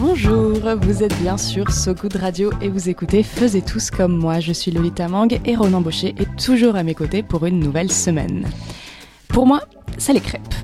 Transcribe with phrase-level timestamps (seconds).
[0.00, 4.40] Bonjour, vous êtes bien sur So Good Radio et vous écoutez Faisez tous comme moi.
[4.40, 7.92] Je suis Lolita Mang et Ronan Baucher est toujours à mes côtés pour une nouvelle
[7.92, 8.48] semaine.
[9.28, 9.60] Pour moi,
[9.98, 10.54] c'est les crêpes.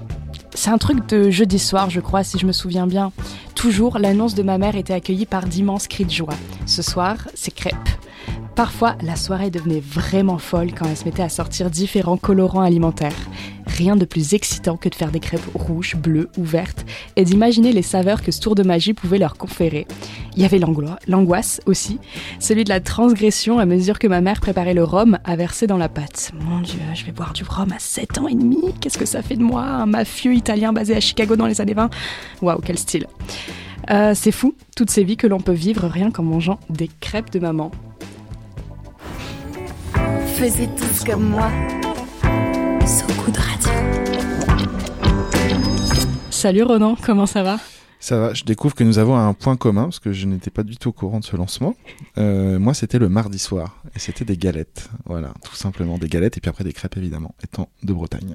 [0.54, 3.12] C'est un truc de jeudi soir, je crois, si je me souviens bien.
[3.54, 6.34] Toujours, l'annonce de ma mère était accueillie par d'immenses cris de joie.
[6.64, 7.76] Ce soir, c'est crêpes.
[8.54, 13.12] Parfois, la soirée devenait vraiment folle quand elle se mettait à sortir différents colorants alimentaires.
[13.76, 17.72] Rien de plus excitant que de faire des crêpes rouges, bleues ou vertes et d'imaginer
[17.72, 19.86] les saveurs que ce tour de magie pouvait leur conférer.
[20.34, 21.98] Il y avait l'angoisse aussi,
[22.40, 25.76] celui de la transgression à mesure que ma mère préparait le rhum à verser dans
[25.76, 26.32] la pâte.
[26.40, 29.20] Mon Dieu, je vais boire du rhum à 7 ans et demi Qu'est-ce que ça
[29.20, 31.90] fait de moi, un mafieux italien basé à Chicago dans les années 20
[32.40, 33.06] Waouh, quel style
[33.90, 37.30] Euh, C'est fou, toutes ces vies que l'on peut vivre rien qu'en mangeant des crêpes
[37.30, 37.70] de maman.
[40.36, 41.50] Faisiez tous comme moi.
[42.86, 43.70] So Good Radio.
[46.30, 47.58] Salut Ronan, comment ça va?
[47.98, 50.62] Ça va, je découvre que nous avons un point commun, parce que je n'étais pas
[50.62, 51.74] du tout au courant de ce lancement.
[52.16, 54.88] Euh, moi, c'était le mardi soir, et c'était des galettes.
[55.04, 58.34] Voilà, tout simplement des galettes, et puis après des crêpes, évidemment, étant de Bretagne.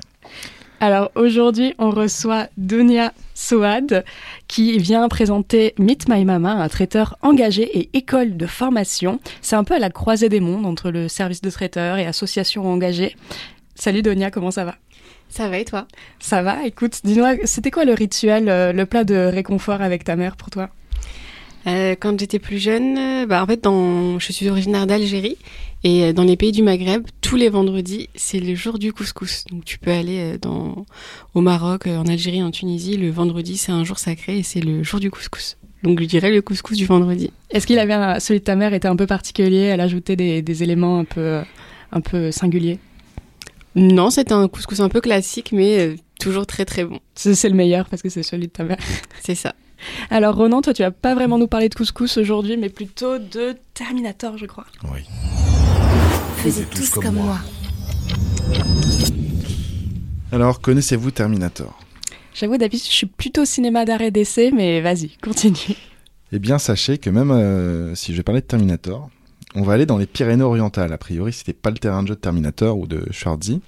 [0.82, 4.04] Alors aujourd'hui, on reçoit Donia Soad
[4.48, 9.22] qui vient présenter Meet My Mama, un traiteur engagé et école de formation.
[9.42, 12.66] C'est un peu à la croisée des mondes entre le service de traiteur et association
[12.70, 13.16] engagée.
[13.76, 14.76] Salut Donia, comment ça va?
[15.30, 15.88] Ça va et toi?
[16.20, 20.16] Ça va, écoute, dis-moi, c'était quoi le rituel, euh, le plat de réconfort avec ta
[20.16, 20.70] mère pour toi?
[21.68, 24.20] Euh, Quand j'étais plus jeune, euh, bah, en fait, dans...
[24.20, 25.38] je suis originaire d'Algérie
[25.84, 29.46] et dans les pays du Maghreb, tous les vendredis, c'est le jour du couscous.
[29.50, 30.86] Donc tu peux aller dans...
[31.34, 32.98] au Maroc, en Algérie, en Tunisie.
[32.98, 35.58] Le vendredi, c'est un jour sacré et c'est le jour du couscous.
[35.84, 37.32] Donc je dirais le couscous du vendredi.
[37.50, 40.42] Est-ce qu'il avait un- celui de ta mère était un peu particulier, elle ajoutait des,
[40.44, 41.42] des éléments un peu,
[41.92, 42.78] un peu singuliers?
[43.76, 47.00] Non, c'était un couscous un peu classique, mais euh, toujours très très bon.
[47.16, 48.78] C'est c'est le meilleur parce que c'est celui de ta mère.
[49.24, 49.54] C'est ça.
[50.10, 53.56] Alors Ronan, toi tu vas pas vraiment nous parler de couscous aujourd'hui, mais plutôt de
[53.74, 54.66] Terminator, je crois.
[54.92, 55.02] Oui.
[56.38, 57.40] Faisiez tous comme moi.
[60.32, 61.78] Alors, connaissez-vous Terminator?
[62.34, 65.76] J'avoue d'habitude je suis plutôt cinéma d'arrêt d'essai, mais vas-y, continue.
[66.32, 69.10] Eh bien, sachez que même euh, si je vais parler de Terminator,
[69.56, 70.94] on va aller dans les Pyrénées-Orientales.
[70.94, 73.62] A priori, c'était pas le terrain de jeu de Terminator ou de Schwarzy.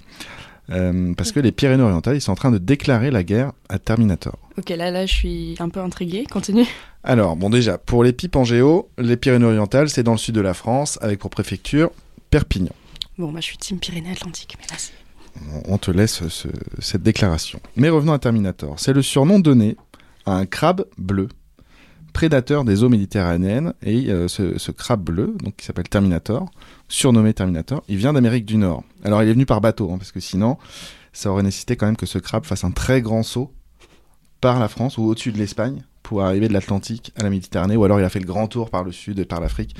[0.70, 4.38] Euh, parce que les Pyrénées-Orientales, ils sont en train de déclarer la guerre à Terminator.
[4.56, 6.64] Ok, là là je suis un peu intriguée, continue.
[7.02, 10.40] Alors, bon, déjà, pour les pipes en géo, les Pyrénées-Orientales, c'est dans le sud de
[10.40, 11.90] la France, avec pour préfecture
[12.30, 12.72] Perpignan.
[13.18, 14.92] Bon, moi je suis team Pyrénées-Atlantiques, mais là c'est...
[15.68, 17.60] On- On te laisse ce- cette déclaration.
[17.76, 18.74] Mais revenons à Terminator.
[18.78, 19.76] C'est le surnom donné
[20.24, 21.28] à un crabe bleu,
[22.14, 23.74] prédateur des eaux méditerranéennes.
[23.82, 26.50] Et euh, ce, crabe bleu, donc qui s'appelle Terminator,
[26.88, 28.82] surnommé Terminator, il vient d'Amérique du Nord.
[29.04, 30.56] Alors il est venu par bateau, hein, parce que sinon,
[31.12, 33.52] ça aurait nécessité quand même que ce crabe fasse un très grand saut
[34.40, 37.84] par la France ou au-dessus de l'Espagne pour arriver de l'Atlantique à la Méditerranée, ou
[37.84, 39.74] alors il a fait le grand tour par le sud et par l'Afrique.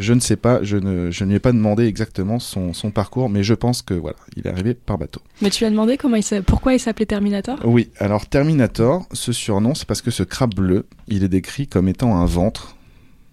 [0.00, 2.90] Je ne sais pas, je ne, je ne lui ai pas demandé exactement son, son
[2.90, 5.20] parcours, mais je pense que voilà, il est arrivé par bateau.
[5.42, 7.58] Mais tu as demandé comment il pourquoi il s'appelait Terminator?
[7.64, 11.86] Oui, alors Terminator, ce surnom, c'est parce que ce crabe bleu, il est décrit comme
[11.86, 12.76] étant un ventre.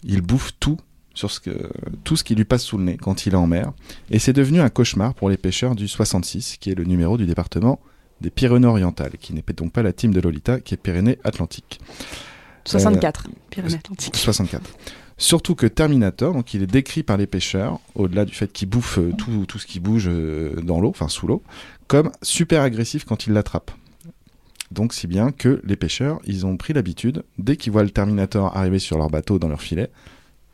[0.03, 0.77] Il bouffe tout
[1.13, 1.69] sur ce que,
[2.03, 3.71] tout ce qui lui passe sous le nez quand il est en mer.
[4.11, 7.25] Et c'est devenu un cauchemar pour les pêcheurs du 66, qui est le numéro du
[7.25, 7.79] département
[8.19, 11.79] des Pyrénées-Orientales, qui n'est donc pas la team de Lolita, qui est Pyrénées-Atlantiques.
[12.65, 14.17] 64, Pyrénées-Atlantiques.
[14.17, 14.69] 64.
[15.19, 18.99] Surtout que Terminator, donc il est décrit par les pêcheurs, au-delà du fait qu'il bouffe
[18.99, 21.41] euh, tout, tout ce qui bouge euh, dans l'eau, enfin sous l'eau,
[21.87, 23.71] comme super agressif quand il l'attrape.
[24.69, 28.55] Donc si bien que les pêcheurs, ils ont pris l'habitude, dès qu'ils voient le Terminator
[28.55, 29.89] arriver sur leur bateau, dans leur filet,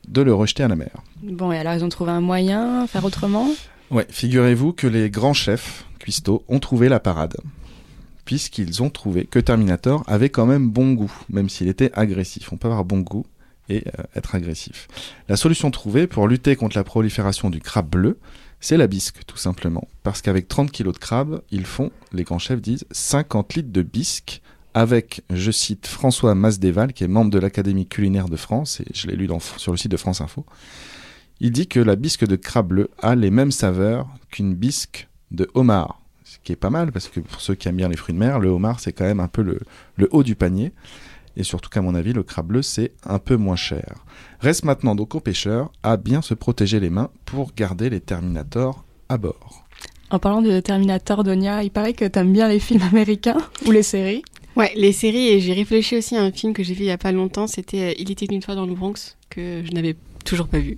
[0.07, 0.92] de le rejeter à la mer.
[1.21, 3.50] Bon, et alors ils ont trouvé un moyen, faire autrement?
[3.92, 7.36] Ouais, figurez-vous que les grands chefs cuistots ont trouvé la parade.
[8.25, 12.54] Puisqu'ils ont trouvé que Terminator avait quand même bon goût, même s'il était agressif.
[12.54, 13.25] On peut avoir bon goût
[13.69, 14.88] et euh, être agressif.
[15.30, 18.19] La solution trouvée pour lutter contre la prolifération du crabe bleu,
[18.60, 19.88] c'est la bisque, tout simplement.
[20.04, 23.81] Parce qu'avec 30 kilos de crabe, ils font, les grands chefs disent, 50 litres de
[23.81, 24.42] bisque
[24.74, 29.07] avec, je cite, François Masdéval, qui est membre de l'Académie culinaire de France, et je
[29.07, 29.27] l'ai lu
[29.57, 30.45] sur le site de France Info.
[31.42, 35.50] Il dit que la bisque de crabe bleu a les mêmes saveurs qu'une bisque de
[35.54, 36.00] homard.
[36.24, 38.19] Ce qui est pas mal, parce que pour ceux qui aiment bien les fruits de
[38.19, 40.71] mer, le homard, c'est quand même un peu le haut du panier.
[41.35, 44.06] Et surtout qu'à mon avis, le crabe bleu, c'est un peu moins cher.
[44.39, 48.83] Reste maintenant donc aux pêcheurs à bien se protéger les mains pour garder les Terminators
[49.09, 49.65] à bord.
[50.09, 53.81] En parlant de Terminator, Donia, il paraît que t'aimes bien les films américains ou les
[53.83, 54.24] séries?
[54.56, 56.91] Ouais, les séries, et j'ai réfléchi aussi à un film que j'ai vu il y
[56.91, 59.95] a pas longtemps, c'était euh, Il était une fois dans le Bronx, que je n'avais
[60.24, 60.77] toujours pas vu,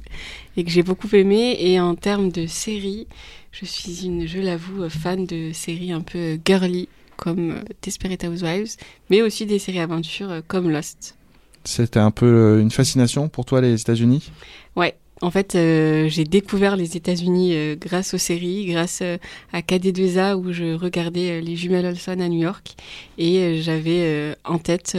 [0.55, 1.57] et que j'ai beaucoup aimé.
[1.59, 3.07] Et en termes de séries,
[3.51, 7.63] je suis une, je l'avoue, euh, fan de séries un peu euh, girly, comme euh,
[7.81, 8.75] Desperate Housewives,
[9.09, 11.15] mais aussi des séries aventures euh, comme Lost.
[11.63, 14.31] C'était un peu euh, une fascination pour toi, les États-Unis?
[14.75, 14.95] Ouais.
[15.21, 19.17] En fait, euh, j'ai découvert les États-Unis euh, grâce aux séries, grâce euh,
[19.53, 22.75] à KD2A où je regardais les jumelles Olson à New York
[23.17, 24.97] et j'avais en tête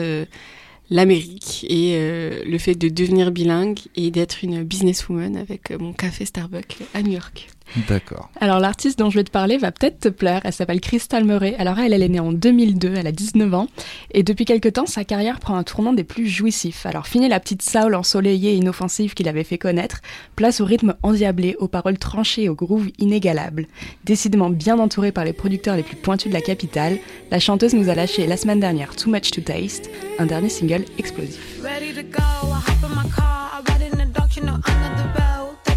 [0.88, 1.98] l'Amérique et
[2.46, 7.12] le fait de devenir bilingue et d'être une businesswoman avec mon café Starbucks à New
[7.12, 7.48] York.
[7.88, 8.30] D'accord.
[8.40, 11.54] Alors l'artiste dont je vais te parler va peut-être te plaire, elle s'appelle Crystal Murray.
[11.58, 13.68] Alors elle, elle est née en 2002, elle a 19 ans,
[14.12, 16.86] et depuis quelque temps, sa carrière prend un tournant des plus jouissifs.
[16.86, 20.00] Alors fini la petite soul ensoleillée et inoffensive qu'il avait fait connaître,
[20.36, 23.66] place au rythme endiablé, aux paroles tranchées et au groove inégalable.
[24.04, 26.98] Décidément bien entourée par les producteurs les plus pointus de la capitale,
[27.30, 30.84] la chanteuse nous a lâché la semaine dernière Too Much to Taste, un dernier single
[30.98, 31.62] explosif.
[31.62, 34.54] Ready to go, I hop in my car, I ride in the dark, you know,
[34.54, 35.35] under the bell.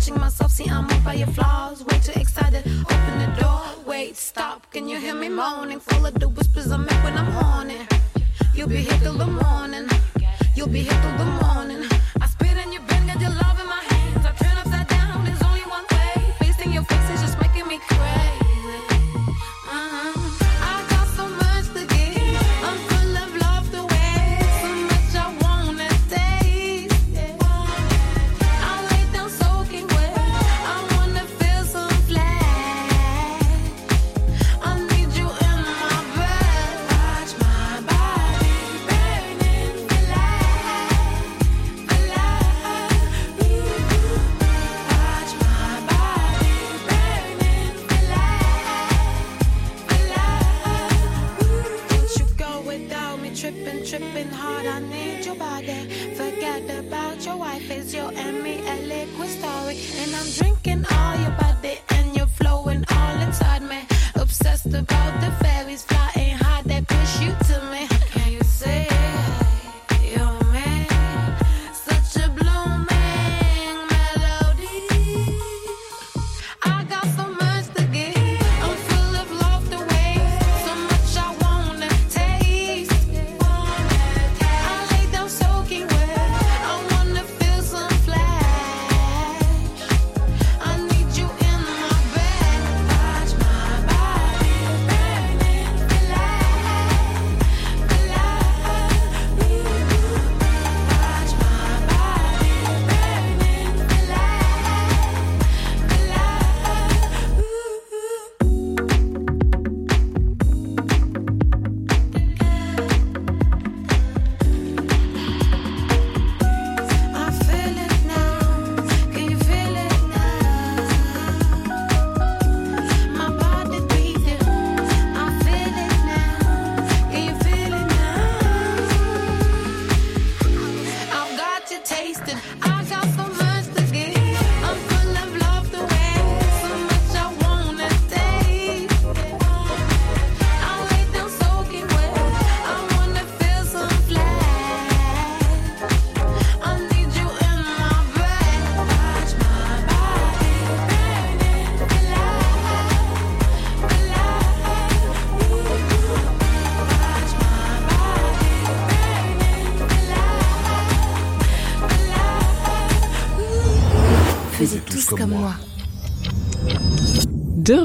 [0.09, 1.85] Touching myself, see, I'm moved by your flaws.
[1.85, 3.61] Way too excited, open the door.
[3.85, 5.79] Wait, stop, can you hear me moaning?
[5.79, 7.77] Full of the whispers I make when I'm horny.
[8.55, 9.87] You'll be here till the morning.
[10.55, 11.87] You'll be here till the morning.
[12.19, 13.68] I spit in your bin, got your love in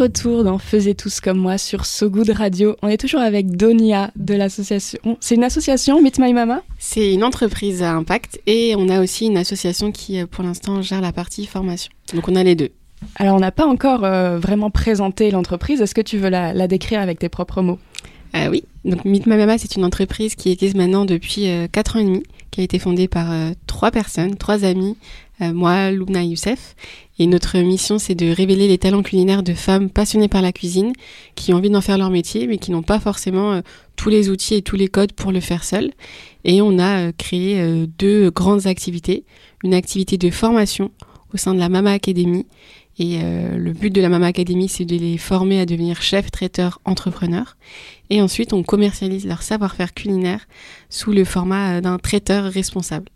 [0.04, 2.76] retour dans Faisez tous comme moi sur So Good Radio.
[2.82, 4.99] On est toujours avec Donia de l'association.
[5.18, 6.61] C'est une association Meet My Mama?
[6.78, 10.82] C'est une entreprise à impact et on a aussi une association qui, euh, pour l'instant,
[10.82, 11.90] gère la partie formation.
[12.12, 12.68] Donc on a les deux.
[13.16, 15.80] Alors on n'a pas encore euh, vraiment présenté l'entreprise.
[15.80, 17.78] Est-ce que tu veux la, la décrire avec tes propres mots?
[18.34, 21.96] Euh, oui, donc Meet My Mama, c'est une entreprise qui existe maintenant depuis euh, 4
[21.96, 24.96] ans et demi, qui a été fondée par euh, trois personnes, trois amis,
[25.40, 26.76] moi, Loubna et Youssef.
[27.18, 30.92] Et notre mission, c'est de révéler les talents culinaires de femmes passionnées par la cuisine,
[31.37, 33.61] qui ont envie d'en faire leur métier, mais qui n'ont pas forcément euh,
[33.97, 35.92] tous les outils et tous les codes pour le faire seul.
[36.44, 39.25] Et on a euh, créé euh, deux grandes activités.
[39.62, 40.90] Une activité de formation
[41.33, 42.47] au sein de la Mama Academy
[42.99, 46.80] Et le but de la Mama Academy, c'est de les former à devenir chefs, traiteurs,
[46.85, 47.56] entrepreneurs.
[48.11, 50.47] Et ensuite, on commercialise leur savoir-faire culinaire
[50.90, 53.06] sous le format d'un traiteur responsable.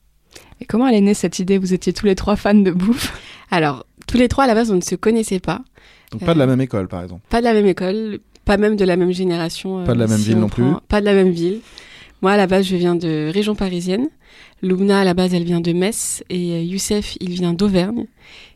[0.60, 1.58] Et comment elle est née cette idée?
[1.58, 3.12] Vous étiez tous les trois fans de bouffe
[3.50, 5.62] Alors, tous les trois, à la base, on ne se connaissait pas.
[6.12, 7.22] Donc pas de la même école, par exemple.
[7.28, 9.84] Pas de la même école, pas même de la même génération.
[9.84, 10.64] Pas de la euh, même si ville on non plus.
[10.88, 11.60] Pas de la même ville.
[12.22, 14.08] Moi, à la base, je viens de région parisienne.
[14.62, 16.24] Lumna, à la base, elle vient de Metz.
[16.30, 18.06] Et euh, Youssef, il vient d'Auvergne.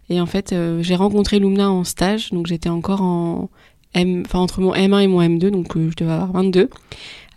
[0.09, 2.31] Et en fait, euh, j'ai rencontré Lumna en stage.
[2.31, 3.51] Donc, j'étais encore en
[3.95, 5.51] M, enfin, entre mon M1 et mon M2.
[5.51, 6.71] Donc, euh, je devais avoir 22.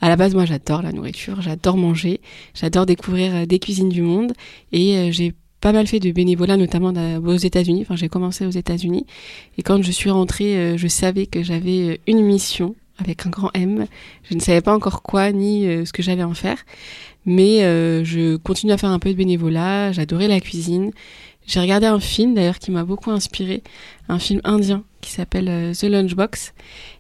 [0.02, 1.42] À la base, moi, j'adore la nourriture.
[1.42, 2.22] J'adore manger.
[2.54, 4.34] J'adore découvrir euh, des cuisines du monde.
[4.72, 6.94] Et euh, j'ai pas mal fait de bénévolat, notamment
[7.26, 7.82] aux États-Unis.
[7.82, 9.06] Enfin, j'ai commencé aux États-Unis.
[9.58, 13.50] Et quand je suis rentrée, euh, je savais que j'avais une mission avec un grand
[13.54, 13.88] M.
[14.30, 16.64] Je ne savais pas encore quoi ni ce que j'allais en faire.
[17.26, 17.60] Mais
[18.06, 19.92] je continue à faire un peu de bénévolat.
[19.92, 20.92] J'adorais la cuisine.
[21.46, 23.64] J'ai regardé un film d'ailleurs qui m'a beaucoup inspiré,
[24.08, 26.54] un film indien qui s'appelle The Lunchbox.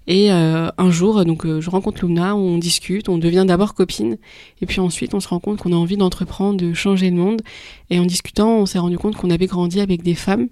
[0.07, 4.17] Et euh, un jour, donc euh, je rencontre Lumna, on discute, on devient d'abord copine,
[4.61, 7.41] et puis ensuite on se rend compte qu'on a envie d'entreprendre, de changer le monde.
[7.89, 10.47] Et en discutant, on s'est rendu compte qu'on avait grandi avec des femmes,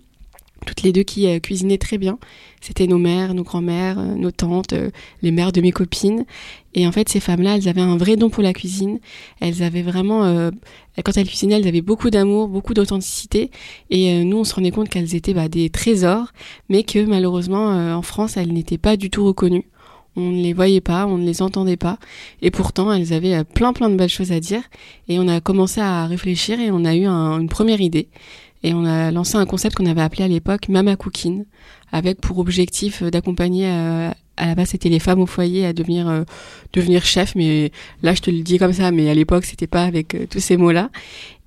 [0.66, 2.18] toutes les deux qui euh, cuisinaient très bien.
[2.62, 4.90] C'était nos mères, nos grands-mères, euh, nos tantes, euh,
[5.22, 6.26] les mères de mes copines.
[6.74, 9.00] Et en fait, ces femmes-là, elles avaient un vrai don pour la cuisine.
[9.40, 10.24] Elles avaient vraiment,
[11.06, 13.52] quand elles cuisinaient, elles avaient beaucoup d'amour, beaucoup d'authenticité.
[13.92, 16.30] Et nous, on se rendait compte qu'elles étaient bah, des trésors,
[16.70, 19.66] mais que malheureusement, en France, elles n'étaient pas du tout reconnues.
[20.16, 22.00] On ne les voyait pas, on ne les entendait pas.
[22.42, 24.64] Et pourtant, elles avaient plein, plein de belles choses à dire.
[25.10, 28.08] Et on a commencé à réfléchir et on a eu un- une première idée.
[28.64, 31.44] Et on a lancé un concept qu'on avait appelé à l'époque Mama Cooking,
[31.92, 35.74] avec pour objectif euh, d'accompagner, euh, à la base c'était les femmes au foyer à
[35.74, 36.24] devenir euh,
[36.72, 39.84] devenir chef, mais là je te le dis comme ça, mais à l'époque c'était pas
[39.84, 40.90] avec tous ces mots-là.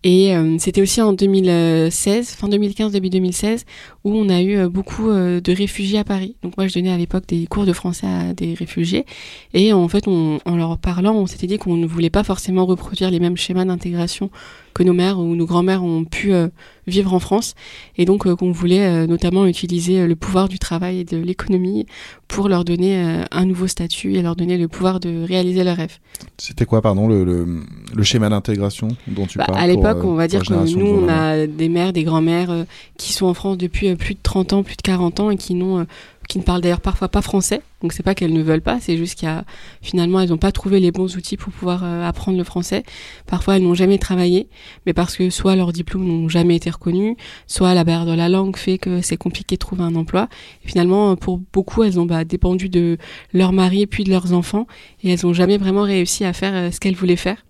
[0.06, 3.64] Et euh, c'était aussi en 2016, fin 2015, début 2016,
[4.06, 6.36] où on a eu euh, beaucoup euh, de réfugiés à Paris.
[6.42, 9.04] Donc moi je donnais à l'époque des cours de français à des réfugiés,
[9.52, 12.64] et en fait on- en leur parlant, on s'était dit qu'on ne voulait pas forcément
[12.66, 14.30] reproduire les mêmes schémas d'intégration
[14.74, 16.48] que nos mères ou nos grands-mères ont pu euh,
[16.86, 17.54] vivre en France,
[17.96, 21.86] et donc qu'on voulait notamment utiliser le pouvoir du travail et de l'économie
[22.28, 22.92] pour leur donner
[23.32, 25.98] un nouveau statut et leur donner le pouvoir de réaliser leurs rêves.
[26.38, 27.46] C'était quoi, pardon, le, le,
[27.94, 31.08] le schéma d'intégration dont tu Bah, parles à l'époque, on va dire que nous, on
[31.08, 32.66] a des mères, des grands-mères
[32.98, 35.54] qui sont en France depuis plus de 30 ans, plus de 40 ans et qui
[35.54, 35.84] n'ont, euh,
[36.28, 37.62] qui ne parlent d'ailleurs parfois pas français.
[37.82, 39.44] Donc c'est pas qu'elles ne veulent pas, c'est juste a
[39.82, 42.84] finalement elles n'ont pas trouvé les bons outils pour pouvoir euh, apprendre le français.
[43.26, 44.48] Parfois elles n'ont jamais travaillé,
[44.86, 48.28] mais parce que soit leurs diplômes n'ont jamais été reconnus, soit la barrière de la
[48.28, 50.28] langue fait que c'est compliqué de trouver un emploi.
[50.64, 52.98] Finalement, pour beaucoup, elles ont bah, dépendu de
[53.32, 54.66] leur mari puis de leurs enfants
[55.02, 57.45] et elles n'ont jamais vraiment réussi à faire euh, ce qu'elles voulaient faire.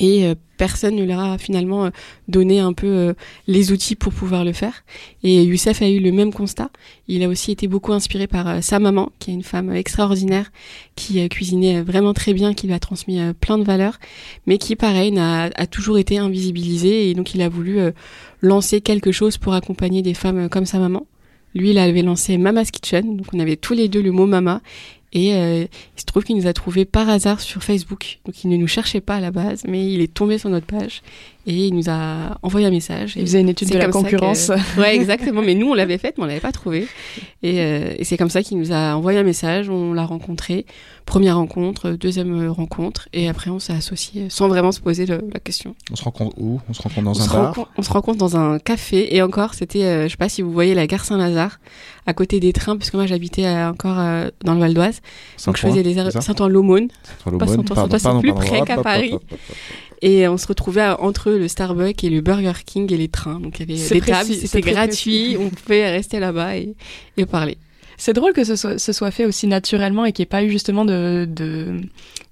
[0.00, 1.90] Et euh, personne ne leur a finalement euh,
[2.28, 3.14] donné un peu euh,
[3.46, 4.84] les outils pour pouvoir le faire.
[5.22, 6.70] Et Youssef a eu le même constat.
[7.08, 10.50] Il a aussi été beaucoup inspiré par sa maman, qui est une femme extraordinaire,
[10.96, 13.98] qui cuisinait vraiment très bien, qui lui a transmis plein de valeurs,
[14.46, 17.10] mais qui, pareil, n'a, a toujours été invisibilisée.
[17.10, 17.78] Et donc, il a voulu
[18.40, 21.06] lancer quelque chose pour accompagner des femmes comme sa maman.
[21.54, 24.60] Lui, il avait lancé Mama's Kitchen, donc on avait tous les deux le mot mama.
[25.14, 25.62] Et euh,
[25.96, 28.18] il se trouve qu'il nous a trouvé par hasard sur Facebook.
[28.26, 30.66] Donc il ne nous cherchait pas à la base, mais il est tombé sur notre
[30.66, 31.02] page
[31.46, 33.14] et il nous a envoyé un message.
[33.16, 34.48] Il faisait une étude de la concurrence.
[34.48, 35.42] que- Ouais, exactement.
[35.42, 36.86] Mais nous, on l'avait faite, mais on l'avait pas trouvée.
[37.42, 39.68] Et, euh, et c'est comme ça qu'il nous a envoyé un message.
[39.68, 40.64] On l'a rencontré.
[41.06, 45.38] Première rencontre, deuxième rencontre, et après on s'est associés sans vraiment se poser le- la
[45.38, 45.74] question.
[45.92, 46.62] On se rencontre où?
[46.66, 47.68] On se rencontre dans on, un bar?
[47.76, 50.50] on se rencontre dans un café et encore, c'était, euh, je sais pas si vous
[50.50, 51.60] voyez la gare Saint-Lazare,
[52.06, 55.02] à côté des trains, parce que moi j'habitais euh, encore euh, dans le Val d'Oise.
[55.44, 56.22] Donc je faisais arrêts ça?
[56.22, 56.88] Saint-Ouen-l'Aumône.
[57.22, 58.46] Saint-Ouen, pas Saint-Ouen, pardon, Saint-Ouen, c'est pardon, plus pardon.
[58.48, 59.14] près qu'à hop, hop, Paris.
[60.06, 63.40] Et on se retrouvait entre le Starbucks et le Burger King et les trains.
[63.40, 66.74] Donc il y avait des précis, tables, c'était gratuit, on pouvait rester là-bas et,
[67.16, 67.56] et parler.
[67.96, 70.42] C'est drôle que ce soit, ce soit fait aussi naturellement et qu'il n'y ait pas
[70.42, 71.76] eu justement de, de,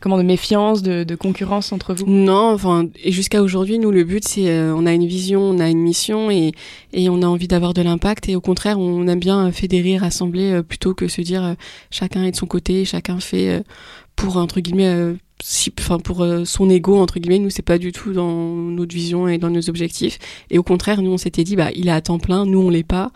[0.01, 2.05] comment, de méfiance, de, de concurrence entre vous.
[2.05, 5.61] Non, enfin, et jusqu'à aujourd'hui, nous, le but, c'est, euh, on a une vision, on
[5.61, 6.53] a une mission et,
[6.93, 8.29] et on a envie d'avoir de l'impact.
[8.29, 11.55] Et au contraire, on aime bien fédérer, rassembler, euh, plutôt que se dire euh,
[11.91, 13.61] chacun est de son côté, chacun fait euh,
[14.17, 17.39] pour, entre guillemets, si, enfin, pour euh, son ego, entre guillemets.
[17.39, 20.19] Nous, c'est pas du tout dans notre vision et dans nos objectifs.
[20.51, 22.71] Et au contraire, nous, on s'était dit, bah, il est à temps plein, nous, on
[22.71, 23.11] l'est pas.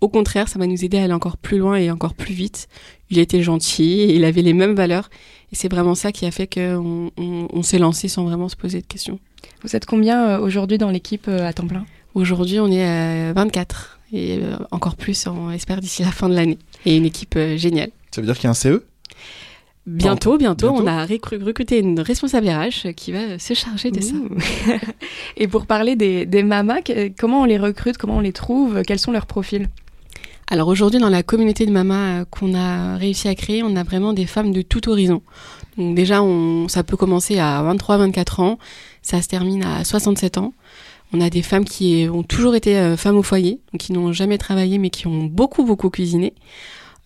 [0.00, 2.68] Au contraire, ça va nous aider à aller encore plus loin et encore plus vite.
[3.10, 5.10] Il était gentil, il avait les mêmes valeurs.
[5.50, 8.56] Et c'est vraiment ça qui a fait qu'on on, on s'est lancé sans vraiment se
[8.56, 9.18] poser de questions.
[9.62, 11.84] Vous êtes combien euh, aujourd'hui dans l'équipe euh, à temps plein?
[12.14, 16.34] Aujourd'hui, on est à 24 et euh, encore plus, on espère d'ici la fin de
[16.34, 16.58] l'année.
[16.86, 17.90] Et une équipe euh, géniale.
[18.10, 18.84] Ça veut dire qu'il y a un CE
[19.88, 24.00] Bientôt, bientôt, bientôt on a recru- recruté une responsable RH qui va se charger de
[24.00, 24.14] ça.
[24.14, 24.36] Ouh.
[25.38, 26.80] Et pour parler des, des mamas,
[27.18, 29.68] comment on les recrute, comment on les trouve, quels sont leurs profils?
[30.50, 33.82] Alors aujourd'hui, dans la communauté de mamas euh, qu'on a réussi à créer, on a
[33.82, 35.22] vraiment des femmes de tout horizon.
[35.76, 38.58] Donc déjà, on, ça peut commencer à 23-24 ans,
[39.02, 40.54] ça se termine à 67 ans.
[41.12, 44.12] On a des femmes qui ont toujours été euh, femmes au foyer, donc qui n'ont
[44.12, 46.34] jamais travaillé mais qui ont beaucoup beaucoup cuisiné.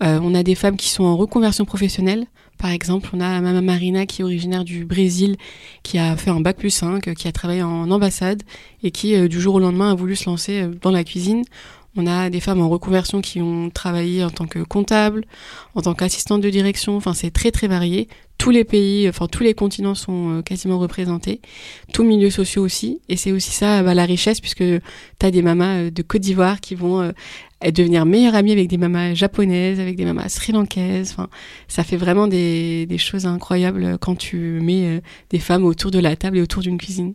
[0.03, 2.27] Euh, on a des femmes qui sont en reconversion professionnelle.
[2.63, 5.37] Par exemple, on a Mama Marina qui est originaire du Brésil,
[5.83, 8.45] qui a fait un bac plus 5, qui a travaillé en ambassade
[8.85, 11.43] et qui euh, du jour au lendemain a voulu se lancer euh, dans la cuisine.
[11.97, 15.25] On a des femmes en reconversion qui ont travaillé en tant que comptable,
[15.75, 16.97] en tant qu'assistante de direction.
[16.97, 18.07] Enfin, c'est très très varié.
[18.43, 21.41] Tous les pays, enfin tous les continents sont euh, quasiment représentés.
[21.93, 23.01] Tous milieux sociaux aussi.
[23.09, 24.81] Et c'est aussi ça bah, la richesse puisque tu
[25.21, 27.13] as des mamas euh, de Côte d'Ivoire qui vont euh,
[27.71, 31.13] devenir meilleures amies avec des mamas japonaises, avec des mamas sri-lankaises.
[31.13, 31.29] Enfin,
[31.69, 36.39] ça fait vraiment des, choses incroyables quand tu mets des femmes autour de la table
[36.39, 37.15] et autour d'une cuisine.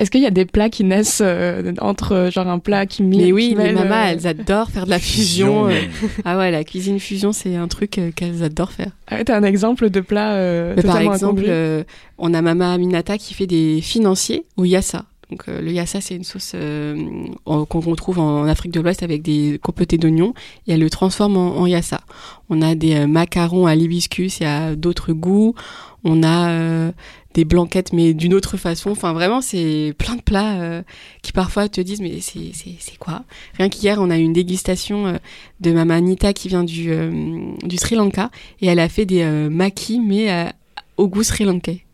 [0.00, 3.02] Est-ce qu'il y a des plats qui naissent euh, entre euh, genre un plat qui
[3.02, 5.68] Mais oui, les mamas, euh, elles adorent faire de la fusion.
[5.68, 5.72] euh.
[6.24, 8.90] Ah ouais, la cuisine fusion, c'est un truc euh, qu'elles adorent faire.
[9.08, 11.84] Ah ouais, t'as un exemple de plat euh, Mais par exemple, euh,
[12.18, 15.04] on a Mama Aminata qui fait des financiers au yassa.
[15.30, 16.96] Donc euh, le yassa, c'est une sauce euh,
[17.44, 20.34] qu'on retrouve en Afrique de l'Ouest avec des compotés d'oignons
[20.66, 22.00] et elle le transforme en, en yassa.
[22.48, 25.54] On a des euh, macarons à l'hibiscus et à d'autres goûts.
[26.02, 26.90] On a euh,
[27.34, 28.90] des blanquettes mais d'une autre façon.
[28.90, 30.82] Enfin vraiment, c'est plein de plats euh,
[31.22, 33.24] qui parfois te disent mais c'est c'est c'est quoi?
[33.56, 35.16] Rien qu'hier, on a eu une dégustation euh,
[35.60, 39.22] de Mama Anita qui vient du euh, du Sri Lanka et elle a fait des
[39.22, 40.48] euh, makis mais euh,
[40.96, 41.84] au goût sri lankais.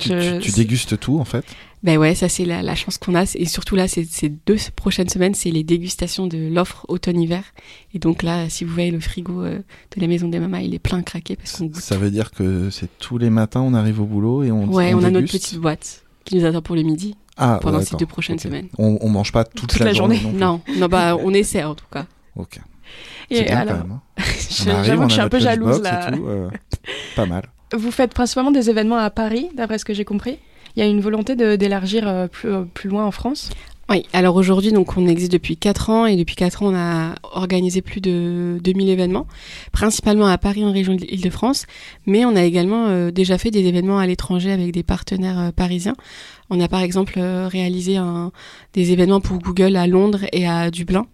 [0.00, 1.44] Tu, Je- tu- tu dégustes tout en fait?
[1.82, 3.22] Ben ouais, ça c'est la, la chance qu'on a.
[3.36, 7.42] Et surtout là, ces, ces deux prochaines semaines, c'est les dégustations de l'offre automne-hiver.
[7.94, 9.58] Et donc là, si vous voyez le frigo euh,
[9.96, 11.76] de la maison des mamas, il est plein craqué parce qu'on goûte.
[11.80, 14.92] Ça veut dire que c'est tous les matins on arrive au boulot et on Ouais,
[14.92, 17.96] on, a notre petite boîte qui nous attend pour le midi ah, pendant ouais, ces
[17.96, 18.68] deux prochaines semaines.
[18.76, 20.20] On, on mange pas toute, Toute la journée.
[20.22, 20.32] non.
[20.32, 22.04] Non, non, bah on essaie en tout cas.
[22.36, 22.58] Ok.
[23.30, 23.92] Et bien alors, quand même.
[23.92, 24.02] hein.
[24.50, 26.10] je- arrive, suis un peu jalouse là.
[26.12, 26.50] tout, euh,
[27.16, 27.44] pas mal.
[27.72, 30.38] Vous faites principalement des événements à Paris, d'après ce que j'ai compris.
[30.74, 33.50] Il y a une volonté d'élargir euh, plus, euh, plus loin en France.
[33.88, 37.14] Oui, alors aujourd'hui, donc on existe depuis 4 ans et depuis 4 ans, on a
[37.32, 39.26] organisé plus de 2000 événements,
[39.72, 41.66] principalement à Paris en région Île-de-France,
[42.06, 45.96] mais on a également euh, déjà fait des événements à l'étranger avec des partenaires parisiens.
[46.50, 47.96] On a par exemple réalisé
[48.74, 51.06] des événements pour Google à Londres et à Dublin.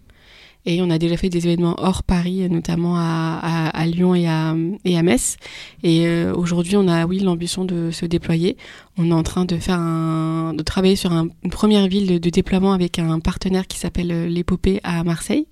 [0.65, 4.27] Et on a déjà fait des événements hors Paris, notamment à, à, à Lyon et
[4.27, 5.37] à, et à Metz.
[5.83, 8.57] Et euh, aujourd'hui, on a, oui, l'ambition de se déployer.
[8.97, 12.29] On est en train de faire un, de travailler sur un- une première ville de,
[12.29, 15.47] déploiement avec un partenaire qui s'appelle euh, l'Épopée à Marseille.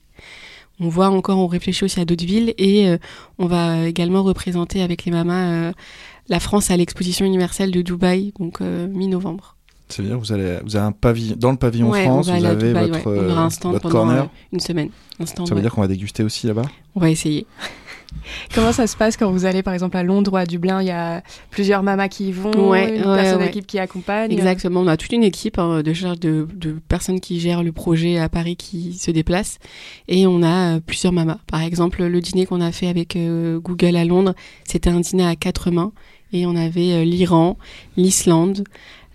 [0.81, 2.97] On voit encore, on réfléchit aussi à d'autres villes et euh,
[3.39, 5.71] on va également représenter avec les mamas euh,
[6.27, 9.54] la France à l'exposition universelle de Dubaï, donc euh, mi-novembre.
[9.87, 12.27] Ça veut dire que vous, allez, vous avez un pavillon dans le pavillon Ouais, France,
[12.29, 13.19] vous avez Dubaï, votre, ouais.
[13.27, 14.23] On aura un stand votre pendant corner.
[14.23, 14.89] euh, une semaine.
[15.19, 15.61] Un stand, Ça veut ouais.
[15.61, 16.63] dire qu'on va déguster aussi là-bas?
[16.95, 17.45] On va essayer.
[18.55, 20.81] Comment ça se passe quand vous allez par exemple à Londres ou à Dublin?
[20.81, 21.21] Il y a
[21.51, 23.45] plusieurs mamas qui y vont, Ouais, une ouais, personne ouais.
[23.47, 24.31] d'équipe qui accompagne.
[24.31, 27.71] Exactement, on a toute une équipe hein, de, charge de, de personnes qui gèrent le
[27.73, 29.57] projet à Paris qui se déplacent
[30.07, 31.39] et on a euh, plusieurs mamas.
[31.51, 35.25] Par exemple, le dîner qu'on a fait avec euh, Google à Londres, c'était un dîner
[35.27, 35.91] à quatre mains
[36.31, 37.57] et on avait euh, l'Iran,
[37.97, 38.63] l'Islande,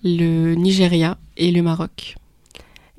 [0.04, 2.16] le Nigeria et le Maroc.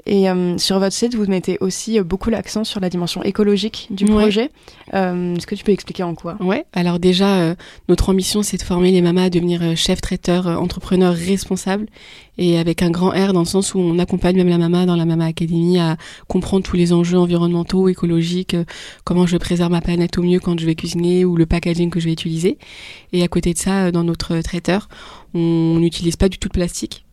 [0.08, 3.88] Et euh, sur votre site, vous mettez aussi euh, beaucoup l'accent sur la dimension écologique
[3.92, 4.24] du Ouais.
[4.24, 4.50] projet.
[4.96, 6.38] Euh, Est-ce que tu peux expliquer en quoi?
[6.40, 7.56] Ouais, alors déjà, euh,
[7.88, 11.86] notre ambition, c'est de former les mamas à devenir euh, chefs traiteurs, euh, entrepreneurs responsables,
[12.40, 14.96] et avec un grand R dans le sens où on accompagne même la maman dans
[14.96, 18.56] la Mama Academy à comprendre tous les enjeux environnementaux, écologiques,
[19.04, 22.00] comment je préserve ma planète au mieux quand je vais cuisiner ou le packaging que
[22.00, 22.58] je vais utiliser.
[23.14, 24.90] Et à côté de ça, dans notre traiteur,
[25.34, 27.06] on n'utilise pas du tout de plastique.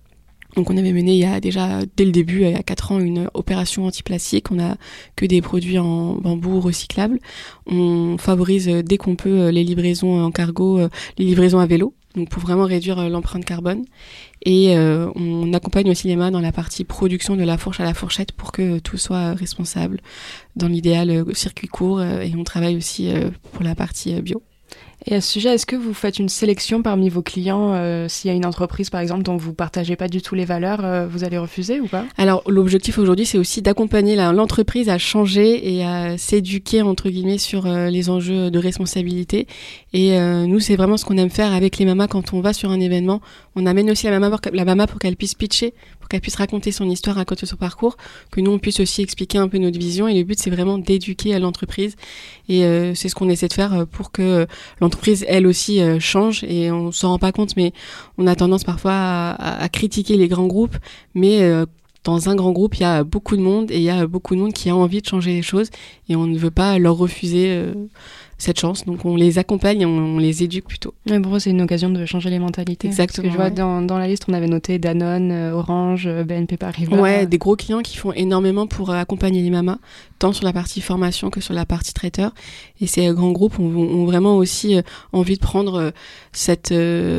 [0.56, 2.92] Donc on avait mené il y a déjà dès le début, il y a 4
[2.92, 4.50] ans, une opération anti-plastique.
[4.50, 4.76] On a
[5.14, 7.20] que des produits en bambou recyclables.
[7.66, 11.66] On favorise euh, dès qu'on peut euh, les livraisons en cargo, euh, les livraisons à
[11.66, 13.84] vélo, donc pour vraiment réduire l'empreinte carbone.
[14.42, 17.84] Et euh, on accompagne aussi les mains dans la partie production de la fourche à
[17.84, 20.00] la fourchette pour que tout soit responsable.
[20.56, 22.02] Dans l'idéal, circuit court.
[22.02, 23.12] et on travaille aussi
[23.52, 24.42] pour la partie bio.
[25.06, 28.28] Et à ce sujet, est-ce que vous faites une sélection parmi vos clients euh, S'il
[28.28, 31.06] y a une entreprise, par exemple, dont vous partagez pas du tout les valeurs, euh,
[31.06, 32.04] vous allez refuser ou pas?
[32.16, 37.66] Alors l'objectif aujourd'hui, c'est aussi d'accompagner l'entreprise à changer et à s'éduquer entre guillemets sur
[37.66, 39.46] euh, les enjeux de responsabilité.
[39.92, 42.52] Et euh, nous, c'est vraiment ce qu'on aime faire avec les mamas quand on va
[42.52, 43.20] sur un événement.
[43.54, 44.40] On amène aussi la maman pour,
[44.88, 45.74] pour qu'elle puisse pitcher,
[46.08, 47.96] qu'elle puisse raconter son histoire, raconter son parcours,
[48.30, 50.08] que nous on puisse aussi expliquer un peu notre vision.
[50.08, 51.96] Et le but, c'est vraiment d'éduquer à l'entreprise.
[52.48, 54.46] Et euh, c'est ce qu'on essaie de faire euh, pour que euh,
[54.80, 56.44] l'entreprise, elle aussi, change.
[56.44, 57.72] Et on s'en rend pas compte, mais
[58.16, 60.76] on a tendance parfois à, à- à critiquer les grands groupes,
[61.14, 61.40] mais
[62.04, 64.34] dans un grand groupe, il y a beaucoup de monde et il y a beaucoup
[64.34, 65.68] de monde qui a envie de changer les choses
[66.08, 67.64] et on ne veut pas leur refuser
[68.38, 68.84] cette chance.
[68.86, 70.94] Donc on les accompagne, on, on les éduque plutôt.
[71.10, 72.86] Mais pour c'est une occasion de changer les mentalités.
[72.86, 73.50] Exactement, Parce que je vois ouais.
[73.50, 76.96] dans, dans la liste, on avait noté Danone, euh, Orange, euh, BNP Paribas.
[76.96, 79.78] Ouais, des gros clients qui font énormément pour euh, accompagner les mamas,
[80.20, 82.32] tant sur la partie formation que sur la partie traiteur.
[82.80, 84.76] Et ces grands groupes ont, ont vraiment aussi
[85.12, 85.92] envie de prendre
[86.32, 86.72] cette,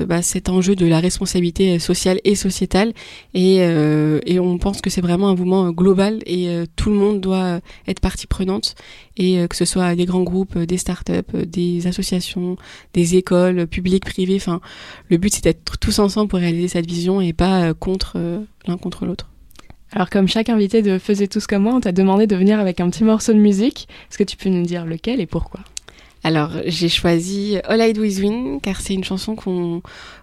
[0.07, 2.93] bah, cet enjeu de la responsabilité sociale et sociétale.
[3.33, 7.19] Et, euh, et on pense que c'est vraiment un mouvement global et tout le monde
[7.19, 8.75] doit être partie prenante.
[9.17, 12.57] Et que ce soit des grands groupes, des startups, euh, des associations,
[12.93, 14.35] des écoles, publiques, privées.
[14.35, 14.61] Enfin,
[15.09, 18.41] le but c'est d'être tous ensemble pour réaliser cette vision et pas euh, contre euh,
[18.67, 19.29] l'un contre l'autre.
[19.91, 22.79] Alors comme chaque invité de Faisait tous comme moi, on t'a demandé de venir avec
[22.79, 23.87] un petit morceau de musique.
[24.09, 25.61] Est-ce que tu peux nous dire lequel et pourquoi?
[26.23, 29.81] Alors, j'ai choisi All I Do Is Win car c'est une chanson qu'on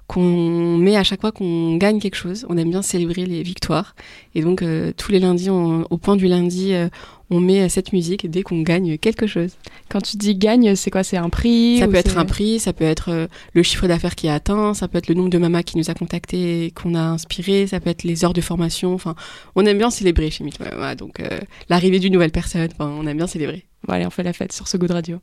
[0.09, 2.47] qu'on met à chaque fois qu'on gagne quelque chose.
[2.49, 3.97] On aime bien célébrer les victoires
[4.37, 6.89] et donc euh, tous les lundis, on- au point du lundi, euh,
[7.29, 9.51] on met cette musique dès qu'on gagne quelque chose.
[9.89, 11.03] Quand tu dis gagne, c'est quoi?
[11.03, 14.15] C'est un prix Ça peut être un prix, ça peut être euh, le chiffre d'affaires
[14.15, 16.71] qui est atteint, ça peut être le nombre de mamas qui nous a contactés et
[16.71, 18.95] qu'on a inspiré, ça peut être les heures de formation.
[18.95, 19.17] Enfin,
[19.57, 22.69] on aime bien célébrer chez Mama, donc euh, l'arrivée d'une nouvelle personne.
[22.79, 23.65] Enfin, on aime bien célébrer.
[23.89, 25.19] Bon allez, on fait la fête sur ce goût de radio.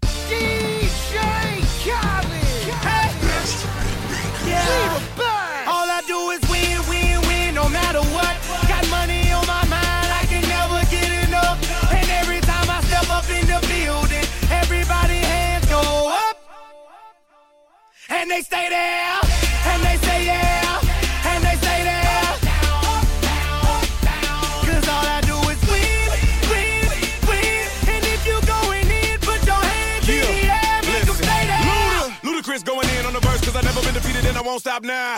[18.09, 19.19] And they stay there,
[19.65, 20.79] and they say yeah,
[21.25, 22.37] and they stay there.
[24.65, 25.59] Cause all I do is.
[27.87, 31.63] And if you going in, put your hands in the air, make 'em stay there.
[32.23, 34.61] Luda, Ludacris going in on the verse, cause I never been defeated and I won't
[34.61, 35.17] stop now.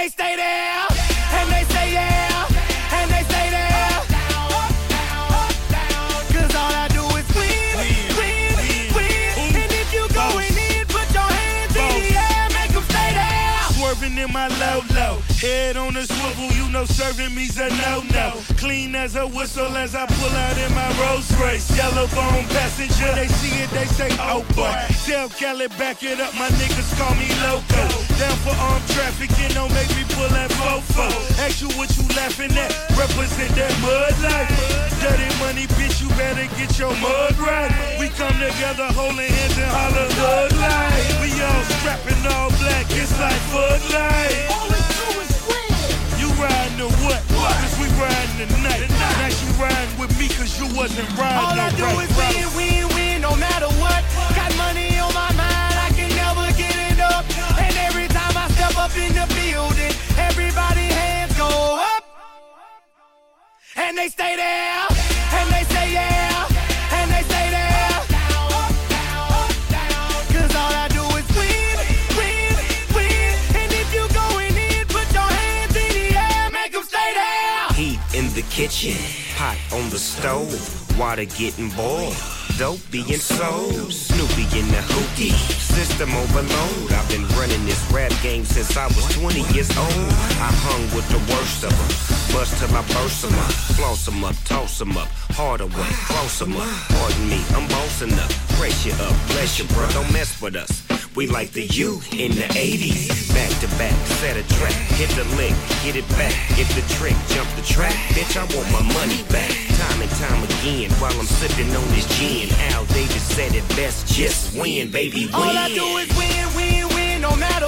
[0.00, 0.86] they stay there,
[1.36, 2.46] and they say yeah,
[2.96, 4.00] and they stay there.
[6.32, 9.60] Cause all I do is win, win, win.
[9.60, 13.60] And if you going in, put your hands in the air, make stay there.
[13.76, 18.02] Swerving in my low low, head on the swivel, you know serving me's a no
[18.10, 18.40] no.
[18.56, 21.76] Clean as a whistle as I pull out in my Rolls Royce.
[21.76, 24.72] Yellow bone passenger, they see it, they say oh boy.
[25.04, 28.09] Tell Kelly back it up, my niggas call me loco.
[28.20, 31.08] Down for armed trafficking, don't make me pull that fofo.
[31.40, 34.52] Ask you what you laughing at, represent that mud life.
[35.00, 37.72] Dirty money, bitch, you better get your mud right.
[37.96, 41.16] We come together holding hands and holler hood life.
[41.24, 44.36] We all strapping all black, it's like Bud Light.
[46.20, 47.24] You riding to what?
[47.32, 48.84] Cause we riding tonight.
[49.16, 52.19] Now you riding with me cause you wasn't riding All no do right
[64.00, 64.86] they stay there,
[65.36, 66.48] and they say yeah,
[66.96, 67.90] and they stay there.
[70.32, 71.76] Cause all I do is win,
[72.16, 72.54] win,
[72.96, 73.32] win.
[73.60, 77.76] And if you going in, put your hands in the air, make 'em stay there.
[77.76, 78.96] Heat in the kitchen,
[79.36, 80.56] pot on the stove,
[80.98, 82.16] water getting boiled.
[82.56, 85.36] Dope being sold, Snoopy in the hookie,
[85.76, 86.90] system overload.
[86.92, 90.10] I've been running this rap game since I was 20 years old.
[90.46, 91.90] I hung with the worst of them,
[92.32, 96.38] bust till I burst them up, floss them up, toss them up, harder way, close
[96.38, 96.68] them up.
[96.88, 100.82] Pardon me, I'm bossing up, brace you up, bless you, bro, don't mess with us.
[101.16, 103.34] We like the U in the 80s.
[103.34, 107.16] Back to back, set a track, hit the lick, get it back, get the trick,
[107.28, 107.94] jump the track.
[108.14, 109.50] Bitch, I want my money back.
[109.74, 112.48] Time and time again, while I'm sipping on this gin.
[112.70, 115.34] Al Davis said it best, just win, baby, win.
[115.34, 117.66] All I do is win, win, win, no matter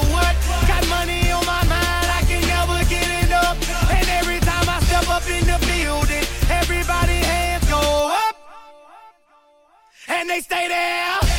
[10.14, 11.31] And they stay there,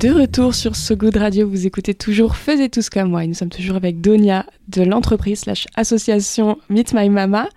[0.00, 3.22] De retour sur So Good Radio, vous écoutez toujours Faisez tous comme moi.
[3.22, 7.50] Et nous sommes toujours avec Donia de l'entreprise slash association Meet My Mama.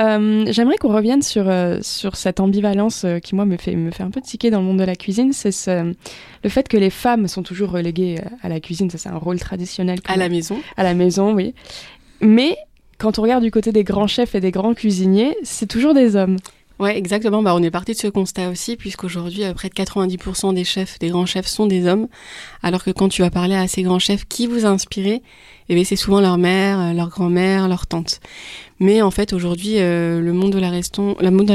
[0.00, 3.92] Euh, J'aimerais qu'on revienne sur, euh, sur cette ambivalence euh, qui, moi, me fait, me
[3.92, 5.32] fait un peu tiquer dans le monde de la cuisine.
[5.32, 5.94] C'est ce,
[6.42, 8.90] le fait que les femmes sont toujours reléguées à la cuisine.
[8.90, 10.00] Ça, c'est un rôle traditionnel.
[10.08, 11.54] À la maison À la maison, oui.
[12.20, 12.56] Mais
[12.98, 16.16] quand on regarde du côté des grands chefs et des grands cuisiniers, c'est toujours des
[16.16, 16.38] hommes.
[16.78, 17.42] Ouais, exactement.
[17.42, 20.98] Bah, on est parti de ce constat aussi, puisqu'aujourd'hui, euh, près de 90% des chefs,
[21.00, 22.06] des grands chefs, sont des hommes.
[22.62, 25.22] Alors que quand tu vas parler à ces grands chefs qui vous a inspiré,
[25.68, 28.20] eh c'est souvent leur mère, euh, leur grand-mère, leur tante.
[28.78, 30.70] Mais en fait, aujourd'hui, euh, le monde de la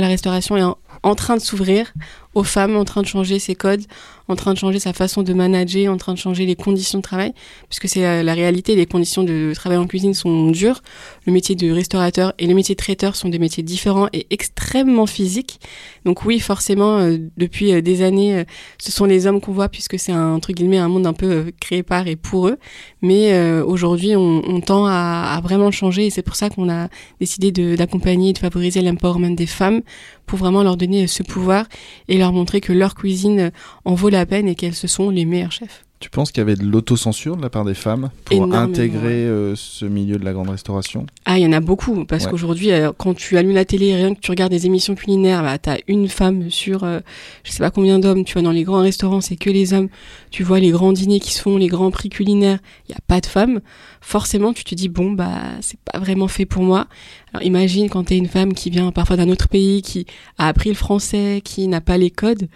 [0.08, 0.64] restauration est
[1.04, 1.94] en train de s'ouvrir
[2.36, 3.84] aux femmes, en train de changer ses codes,
[4.28, 7.04] en train de changer sa façon de manager, en train de changer les conditions de
[7.04, 7.34] travail,
[7.70, 10.82] puisque c'est la, la réalité, les conditions de travail en cuisine sont dures.
[11.26, 15.06] Le métier de restaurateur et le métier de traiteur sont des métiers différents et extrêmement
[15.06, 15.60] physiques.
[16.06, 18.44] Donc oui, forcément, euh, depuis euh, des années, euh,
[18.78, 21.30] ce sont les hommes qu'on voit, puisque c'est un entre guillemets un monde un peu
[21.30, 22.58] euh, créé par et pour eux.
[23.02, 26.88] Mais euh, aujourd'hui, on, tend à, à vraiment changer, et c'est pour ça qu'on a
[27.20, 29.82] décidé d'accompagner et de favoriser l'empowerment des femmes
[30.26, 31.66] pour vraiment leur donner euh, ce pouvoir
[32.08, 33.50] et leur montrer que leur cuisine euh,
[33.86, 35.86] en vaut la peine et qu'elles se sont les meilleurs chefs.
[36.00, 39.24] Tu penses qu'il y avait de l'autocensure de la part des femmes pour Énormément, intégrer
[39.26, 41.06] euh, ce milieu de la grande restauration?
[41.24, 42.32] Ah, il y en a beaucoup, parce Ouais.
[42.32, 45.58] qu'aujourd'hui, euh, quand tu allumes la télé, rien que tu regardes des émissions culinaires, bah,
[45.58, 47.00] t'as une femme sur, euh,
[47.46, 49.88] je sais pas combien d'hommes, tu vois, dans les grands restaurants, c'est que les hommes,
[50.30, 52.60] tu vois les grands dîners qui se font, les grands prix culinaires,
[52.90, 53.62] il y a pas de femmes,
[54.02, 56.88] forcément, tu te dis, bon, bah, c'est pas vraiment fait pour moi.
[57.34, 60.06] Alors, imagine quand t'es une femme qui vient parfois d'un autre pays, qui
[60.38, 62.50] a appris le français, qui n'a pas les codes,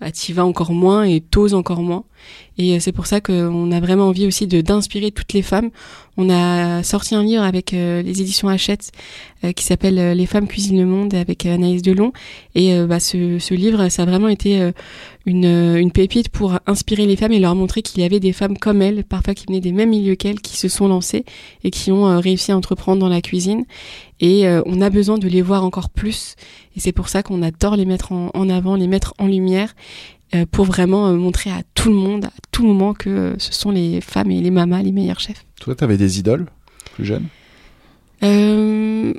[0.00, 0.10] bah,
[0.44, 2.04] encore moins et t'oses encore moins.
[2.58, 5.70] Et euh, c'est pour ça qu'on a vraiment envie aussi de d'inspirer toutes les femmes.
[6.16, 8.92] On a sorti un livre avec euh, les éditions Hachette
[9.42, 12.12] euh, qui s'appelle Les femmes cuisinent le monde avec Anaïs Delon.
[12.54, 14.70] Et bah, ce, ce livre, ça a vraiment été
[15.26, 18.56] une, une pépite pour inspirer les femmes et leur montrer qu'il y avait des femmes
[18.56, 21.24] comme elles, parfois qui venaient des mêmes milieux qu'elles, qui se sont lancées
[21.64, 23.64] et qui ont réussi à entreprendre dans la cuisine.
[24.20, 26.36] Et on a besoin de les voir encore plus.
[26.76, 29.74] Et c'est pour ça qu'on adore les mettre en, en avant, les mettre en lumière
[30.50, 33.70] pour vraiment euh, montrer à tout le monde, à tout moment, que euh, ce sont
[33.70, 35.44] les femmes et les mamas les meilleurs chefs.
[35.60, 36.46] Toi, t'avais des idoles
[36.94, 37.26] plus jeunes?
[38.22, 39.12] Euh,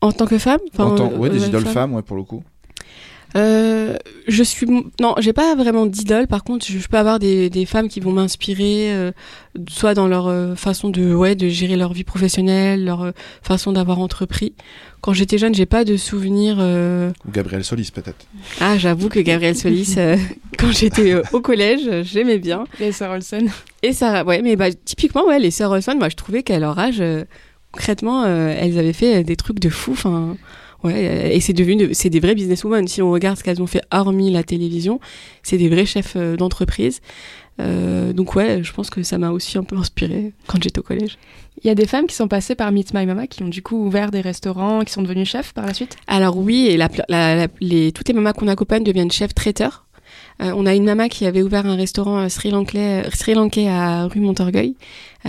[0.00, 1.72] en tant que femme En tant- euh, Ouais, des euh, idoles femme.
[1.72, 2.42] femmes, ouais, pour le coup.
[3.36, 4.66] Euh, je suis
[5.00, 6.26] non, j'ai pas vraiment d'idole.
[6.26, 9.12] Par contre, je, je peux avoir des, des femmes qui vont m'inspirer, euh,
[9.68, 13.10] soit dans leur euh, façon de ouais de gérer leur vie professionnelle, leur euh,
[13.42, 14.52] façon d'avoir entrepris.
[15.00, 16.56] Quand j'étais jeune, j'ai pas de souvenirs.
[16.60, 18.26] euh, Ou Gabriel Solis, peut-être.
[18.60, 20.16] Ah, j'avoue que Gabrielle Solis, euh,
[20.58, 22.64] quand j'étais euh, au collège, j'aimais bien.
[22.80, 23.48] Les sœurs Olsen.
[23.82, 26.78] Et ça, ouais, mais bah, typiquement, ouais, les sœurs Olsen, moi, je trouvais qu'à leur
[26.78, 27.24] âge, euh,
[27.72, 29.92] concrètement, euh, elles avaient fait des trucs de fou.
[29.92, 30.36] Enfin,
[30.84, 32.86] ouais, et c'est devenu, de- c'est des vrais businesswomen.
[32.88, 35.00] Si on regarde ce qu'elles ont fait hormis la télévision,
[35.42, 37.00] c'est des vrais chefs euh, d'entreprise.
[37.60, 40.82] Euh, donc ouais, je pense que ça m'a aussi un peu inspiré quand j'étais au
[40.82, 41.18] collège.
[41.62, 43.60] Il y a des femmes qui sont passées par Meet My Mama, qui ont du
[43.60, 45.96] coup ouvert des restaurants, qui sont devenues chefs par la suite?
[46.06, 49.84] Alors oui, et la, la- la- les, toutes les mamas qu'on accompagne deviennent chefs traiteurs.
[50.42, 53.34] Euh, on a une maman qui avait ouvert un restaurant euh, sri lankais, euh, sri
[53.34, 54.74] lankais à rue Montorgueil,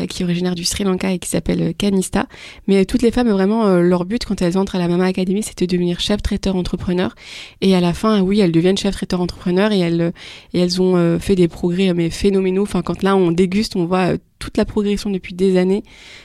[0.08, 2.28] qui est originaire du Sri Lanka et qui s'appelle euh, Kanista.
[2.68, 5.06] Mais euh, toutes les femmes, vraiment, euh, leur but quand elles entrent à la Mama
[5.06, 7.14] Academy, c'était de devenir chef traiteur entrepreneur.
[7.62, 10.12] Et à la fin, euh, oui, elles deviennent chef traiteur entrepreneur et elles, euh,
[10.54, 12.64] et elles ont euh, fait des progrès euh, mais phénoménaux.
[12.64, 15.84] Enfin, quand là on déguste, on voit euh, toute la progression depuis des années.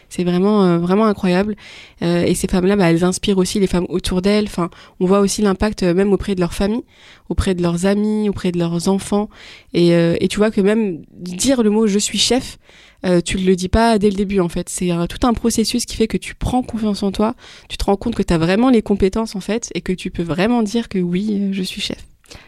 [0.08, 1.54] C'est vraiment euh, vraiment incroyable.
[2.02, 4.46] Euh, et ces femmes-là, bah, elles inspirent aussi les femmes autour d'elles.
[4.46, 6.84] Enfin, on voit aussi l'impact euh, même auprès de leur famille,
[7.28, 9.28] auprès de leurs amis, auprès de leurs enfants.
[9.74, 12.58] Et, euh, et tu vois que même dire le mot je suis chef,
[13.06, 14.68] euh, tu le dis pas dès le début en fait.
[14.68, 17.34] C'est euh, tout un processus qui fait que tu prends confiance en toi,
[17.68, 20.10] tu te rends compte que tu as vraiment les compétences en fait et que tu
[20.10, 21.98] peux vraiment dire que oui, euh, je suis chef.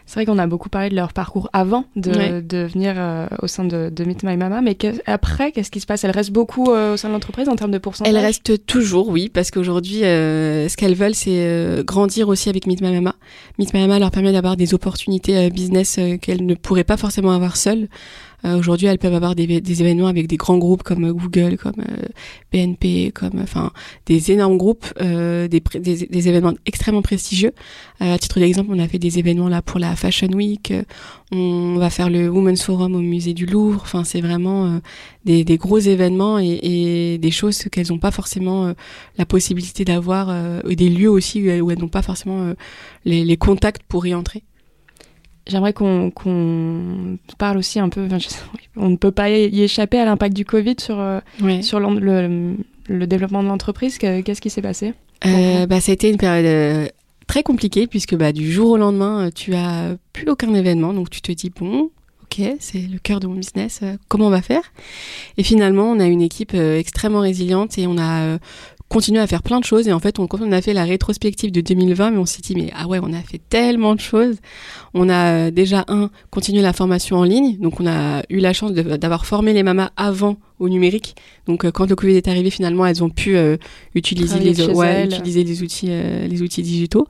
[0.07, 2.42] C'est vrai qu'on a beaucoup parlé de leur parcours avant de, Ouais.
[2.42, 5.87] de venir euh, au sein de, de Meet My Mama, mais après, qu'est-ce qui se
[5.87, 6.03] passe?
[6.03, 8.12] Elles restent beaucoup euh, au sein de l'entreprise en termes de pourcentage?
[8.12, 12.81] Elles restent toujours, oui, parce qu'aujourd'hui, euh, ce qu'elles veulent, c'est grandir aussi avec Meet
[12.81, 13.14] My Mama.
[13.61, 17.57] Meet My Mama leur permet d'avoir des opportunités business qu'elles ne pourraient pas forcément avoir
[17.57, 17.87] seules.
[18.44, 21.57] Euh, Aujourd'hui, elles peuvent avoir des, des événements avec des grands groupes comme euh, Google,
[21.57, 22.07] comme euh,
[22.53, 23.72] BNP, comme enfin
[24.07, 27.53] des énormes groupes, euh, des, des, des événements extrêmement prestigieux.
[28.01, 30.70] Euh, à titre d'exemple, on a fait des événements là pour la Fashion Week.
[30.70, 30.83] euh,
[31.31, 33.81] on va faire le Women's Forum au musée du Louvre.
[33.83, 34.79] Enfin, c'est vraiment euh,
[35.24, 38.72] des, des gros événements et, et des choses qu'elles n'ont pas forcément euh,
[39.18, 42.55] la possibilité d'avoir, euh, et des lieux aussi où elles, n'ont pas forcément euh,
[43.05, 44.42] les, les contacts pour y entrer.
[45.49, 46.13] J'aimerais qu'on
[47.39, 48.39] parle aussi un peu, enfin, je sais-
[48.77, 51.21] on ne peut pas y échapper à l'impact du Covid sur, euh,
[51.63, 52.55] sur le,
[52.89, 53.99] le développement de l'entreprise.
[53.99, 54.95] Que- Qu'est-ce qui s'est passé
[55.27, 56.87] Euh, bah, ça a été une période euh,
[57.27, 60.93] très compliqué puisque bah, du jour au lendemain, tu as plus aucun événement.
[60.93, 61.91] Donc tu te dis, bon,
[62.25, 64.63] ok, c'est le cœur de mon business, comment on va faire?
[65.39, 68.39] Et finalement, on a une équipe extrêmement résiliente et on a
[68.88, 69.88] continué à faire plein de choses.
[69.88, 72.42] Et en fait, on, quand on a fait la rétrospective de 2020, mais on s'est
[72.42, 74.37] dit, mais ah ouais, on a fait tellement de choses.
[74.94, 77.59] On a euh, déjà, un, continué la formation en ligne.
[77.59, 81.14] Donc on a eu la chance d'avoir formé les mamas avant au numérique.
[81.46, 83.57] Donc euh, quand le Covid est arrivé, finalement, elles ont pu euh,
[83.94, 87.07] utiliser, les, ouais, utiliser les outils, euh, les outils digitaux.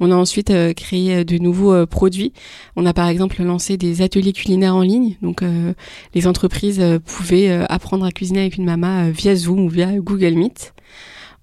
[0.00, 2.32] On a ensuite euh, créé euh, de nouveaux produits.
[2.76, 5.16] On a par exemple lancé des ateliers culinaires en ligne.
[5.22, 5.72] Donc euh,
[6.14, 9.92] les entreprises euh, pouvaient euh, apprendre à cuisiner avec une maman via Zoom ou via
[9.98, 10.74] Google Meet.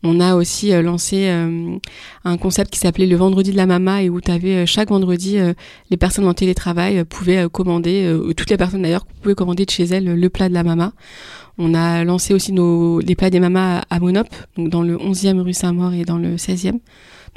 [0.04, 1.78] On a aussi euh, lancé euh,
[2.24, 5.38] un concept qui s'appelait le vendredi de la mama et où tu avais chaque vendredi
[5.38, 5.54] euh,
[5.90, 9.66] les personnes en télétravail euh, pouvaient euh, commander euh, toutes les personnes d'ailleurs pouvaient commander
[9.66, 10.94] de chez elles euh, le plat de la mama.
[11.58, 15.40] On a lancé aussi nos les plats des mamas à Monop, donc dans le 11e
[15.42, 16.80] rue Saint-Maur et dans le 16e.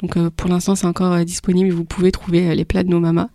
[0.01, 2.89] Donc euh, pour l'instant c'est encore euh, disponible, vous pouvez trouver euh, les plats de
[2.89, 3.29] nos mamas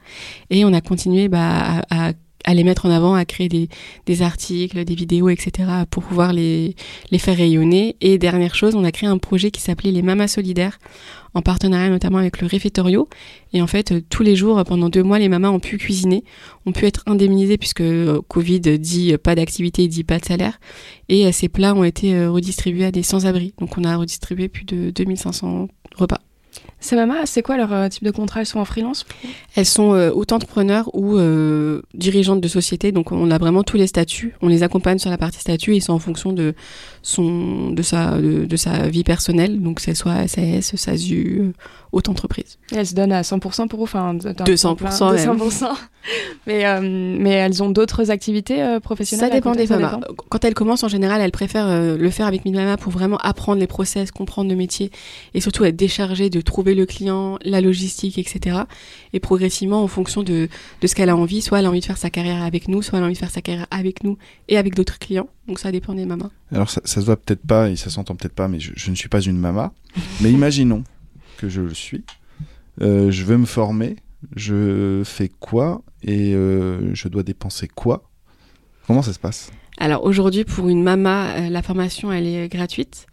[0.50, 2.12] et on a continué bah, à, à
[2.44, 5.68] à les mettre en avant, à créer des, articles, des vidéos, etc.
[5.90, 6.74] pour pouvoir les,
[7.10, 7.96] les faire rayonner.
[8.00, 10.78] Et dernière chose, on a créé un projet qui s'appelait les Mamas Solidaires,
[11.34, 13.08] en partenariat notamment avec le Réfectorio.
[13.52, 16.24] Et en fait, euh, tous les jours, pendant deux mois, les mamas ont pu cuisiner,
[16.66, 20.58] ont pu être indemnisées puisque euh, Covid dit euh, pas d'activité, dit pas de salaire.
[21.08, 23.54] Et ces plats ont été redistribués à des sans-abri.
[23.58, 26.20] Donc on a redistribué plus de 2500 repas.
[26.80, 28.40] Ces mamas, c'est quoi leur euh, type de contrat?
[28.40, 29.04] Elles sont en freelance
[29.54, 33.76] Elles sont euh, ou entrepreneurs ou euh, dirigeantes de société, donc on a vraiment tous
[33.76, 34.34] les statuts.
[34.40, 36.54] On les accompagne sur la partie statut et c'est en fonction de
[37.02, 41.52] son de sa de, de sa vie personnelle, donc que ce soit SAS, SASU, euh,
[41.92, 42.58] haute entreprise.
[42.72, 45.36] Et elles se donnent à 100% pour vous, enfin d'un 200%, temps plein, même.
[45.36, 45.68] 200%.
[46.46, 49.28] mais euh, mais elles ont d'autres activités euh, professionnelles?
[49.28, 49.96] Ça dépend des mamas.
[49.96, 52.92] dépend Quand elles commencent, en général, elles préfèrent euh, le faire avec Mille Mamas pour
[52.92, 54.90] vraiment apprendre les process, comprendre le métier
[55.34, 58.60] et surtout être déchargées de trouver le client, la logistique, etc.
[59.12, 60.48] Et progressivement, en fonction de,
[60.80, 62.82] de ce qu'elle a envie, soit elle a envie de faire sa carrière avec nous,
[62.82, 65.28] soit elle a envie de faire sa carrière avec nous et avec d'autres clients.
[65.48, 66.30] Donc ça dépend des mamas.
[66.52, 68.90] Alors ça, ça se voit peut-être pas et ça s'entend peut-être pas, mais je, je
[68.90, 69.72] ne suis pas une mama.
[70.20, 70.84] mais imaginons
[71.38, 72.04] que je le suis.
[72.80, 73.96] Euh, je veux me former.
[74.36, 78.10] Je fais quoi et euh, je dois dépenser quoi?
[78.86, 79.50] Comment ça se passe?
[79.78, 83.06] Alors aujourd'hui, pour une mama, euh, la formation, elle est gratuite.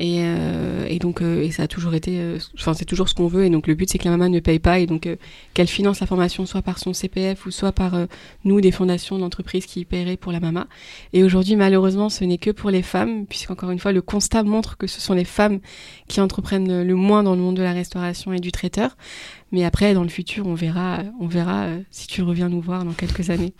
[0.00, 3.14] Et, euh, et donc, euh, et ça a toujours été, euh, enfin, c'est toujours ce
[3.14, 3.44] qu'on veut.
[3.44, 5.16] Et donc, le but, c'est que la maman ne paye pas et donc euh,
[5.54, 8.06] qu'elle finance la formation soit par son CPF ou soit par euh,
[8.44, 10.68] nous, des fondations d'entreprises qui paieraient pour la mama.
[11.12, 14.76] Et aujourd'hui, malheureusement, ce n'est que pour les femmes, puisqu'encore une fois, le constat montre
[14.76, 15.58] que ce sont les femmes
[16.06, 18.96] qui entreprennent le moins dans le monde de la restauration et du traiteur.
[19.50, 22.92] Mais après, dans le futur, on verra, on verra si tu reviens nous voir dans
[22.92, 23.52] quelques années.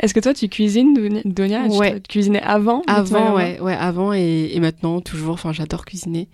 [0.00, 0.94] Est-ce que toi tu cuisines,
[1.24, 1.94] Donia- Ouais.
[2.00, 5.34] Tu cuisinais avant Avant, ouais, ouais, avant et, et maintenant, toujours.
[5.34, 6.28] Enfin, j'adore cuisiner.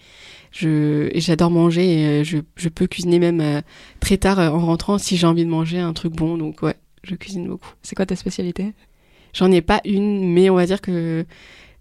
[0.52, 3.60] Je, et j'adore manger et euh, je, je peux cuisiner même euh,
[3.98, 6.36] très tard euh, en rentrant si j'ai envie de manger un truc bon.
[6.38, 7.70] Donc, ouais, je cuisine beaucoup.
[7.82, 8.72] C'est quoi ta spécialité?
[9.32, 11.24] J'en ai pas une, mais on va dire que.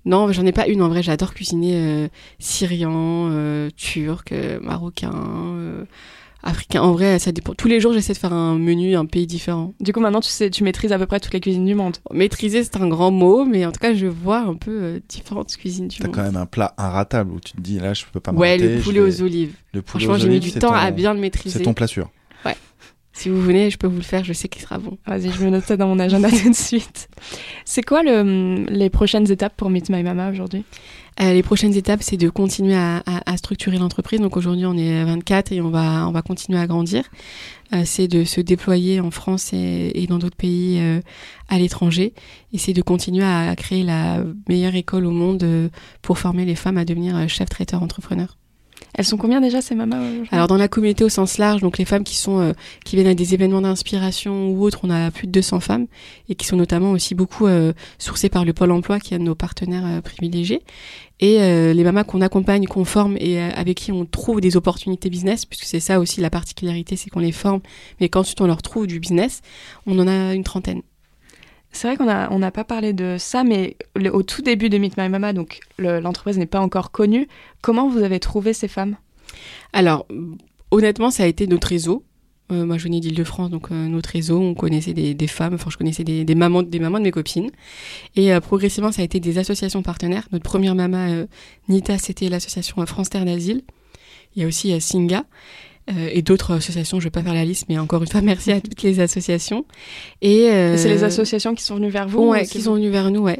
[0.05, 1.03] Non, j'en ai pas une en vrai.
[1.03, 2.07] J'adore cuisiner euh,
[2.39, 5.13] syrien, euh, turc, marocain,
[6.43, 6.81] africain.
[6.81, 7.53] En vrai, ça dépend.
[7.53, 9.73] Tous les jours, j'essaie de faire un menu, un pays différent.
[9.79, 11.97] Du coup, maintenant tu sais, tu maîtrises à peu près toutes les cuisines du monde.
[12.11, 15.55] Maîtriser, c'est un grand mot, mais en tout cas, je vois un peu euh, différentes
[15.55, 16.15] cuisines du T'as monde.
[16.15, 18.57] quand même un plat inratable où tu te dis là je peux pas me Ouais,
[18.57, 19.53] le poulet vais- aux olives.
[19.73, 21.57] Le poulet Franchement, j'ai mis du temps ton- à bien le maîtriser.
[21.59, 22.09] C'est ton plat sûr.
[22.45, 22.55] Ouais.
[23.15, 24.97] Si vous venez, je peux vous le faire, je sais qu'il sera bon.
[25.05, 27.07] Vas-y, je me note ça dans mon agenda tout de suite.
[27.63, 30.65] C'est quoi le, les prochaines étapes pour Meet My Mama aujourd'hui?
[31.21, 34.19] Euh, les prochaines étapes, c'est de continuer à, à- à structurer l'entreprise.
[34.19, 37.03] Donc aujourd'hui, on est 24 et on va, on va continuer à grandir.
[37.71, 40.99] Euh, c'est de se déployer en France et, et dans d'autres pays euh,
[41.49, 42.13] à l'étranger.
[42.51, 45.69] Et c'est de continuer à, à créer la meilleure école au monde euh,
[46.01, 48.37] pour former les femmes à devenir chef traiteur entrepreneur.
[48.95, 49.99] Elles sont combien déjà ces mamas
[50.31, 52.53] Alors dans la communauté au sens large, donc les femmes qui sont euh,
[52.85, 55.87] qui viennent à des événements d'inspiration ou autres, on a plus de 200 femmes
[56.29, 59.19] et qui sont notamment aussi beaucoup euh, sourcées par le Pôle Emploi qui est un
[59.19, 60.61] de nos partenaires euh, privilégiés
[61.19, 61.37] et
[61.73, 65.63] les mamas qu'on accompagne, qu'on forme et avec qui on trouve des opportunités business puisque
[65.63, 67.61] c'est ça aussi la particularité, c'est qu'on les forme
[68.01, 69.41] mais qu'ensuite on leur trouve du business,
[69.85, 70.81] on en a une trentaine.
[71.73, 73.75] C'est vrai qu'on a on n'a pas parlé de ça, mais
[74.13, 77.27] au tout début de Meet My Mama, donc le- l'entreprise n'est pas encore connue.
[77.61, 78.95] Comment vous avez trouvé ces femmes?
[79.73, 80.05] Alors,
[80.71, 82.03] honnêtement, ça a été notre réseau.
[82.51, 85.77] Euh, moi, je venais d'Île-de-France, donc euh, notre réseau, on connaissait des, femmes, enfin, je
[85.77, 87.49] connaissais des, mamans, des mamans de mes copines.
[88.15, 90.27] Et euh, progressivement, ça a été des associations partenaires.
[90.31, 91.25] Notre première maman,
[91.69, 93.63] Nita, c'était l'association France Terre d'Asile.
[94.35, 95.25] Il y a aussi Singa.
[95.91, 98.51] Euh, et d'autres associations, je vais pas faire la liste, mais encore une fois, merci
[98.51, 99.65] à toutes les associations.
[100.21, 102.91] Et, euh, Et C'est les associations qui sont venues vers vous Ouais, qui sont venus
[102.91, 103.39] vers nous, ouais.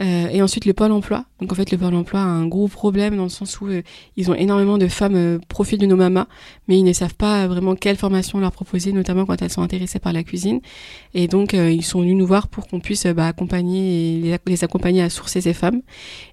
[0.00, 1.26] Euh, et ensuite le pôle emploi.
[1.40, 3.82] Donc en fait le pôle emploi a un gros problème dans le sens où euh,
[4.16, 6.26] ils ont énormément de femmes euh, profil de nos mamas,
[6.68, 9.98] mais ils ne savent pas vraiment quelle formation leur proposer, notamment quand elles sont intéressées
[9.98, 10.60] par la cuisine.
[11.12, 13.80] Et donc euh, ils sont venus nous voir pour qu'on puisse euh, bah, accompagner
[14.16, 15.82] et les, ac- les accompagner à sourcer ces femmes.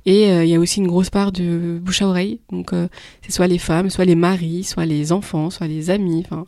[0.05, 2.39] Et euh, il y a aussi une grosse part de bouche à oreille.
[2.53, 2.87] Donc euh,
[3.21, 6.45] c'est soit les femmes, soit les maris, soit les enfants, soit les amis, enfin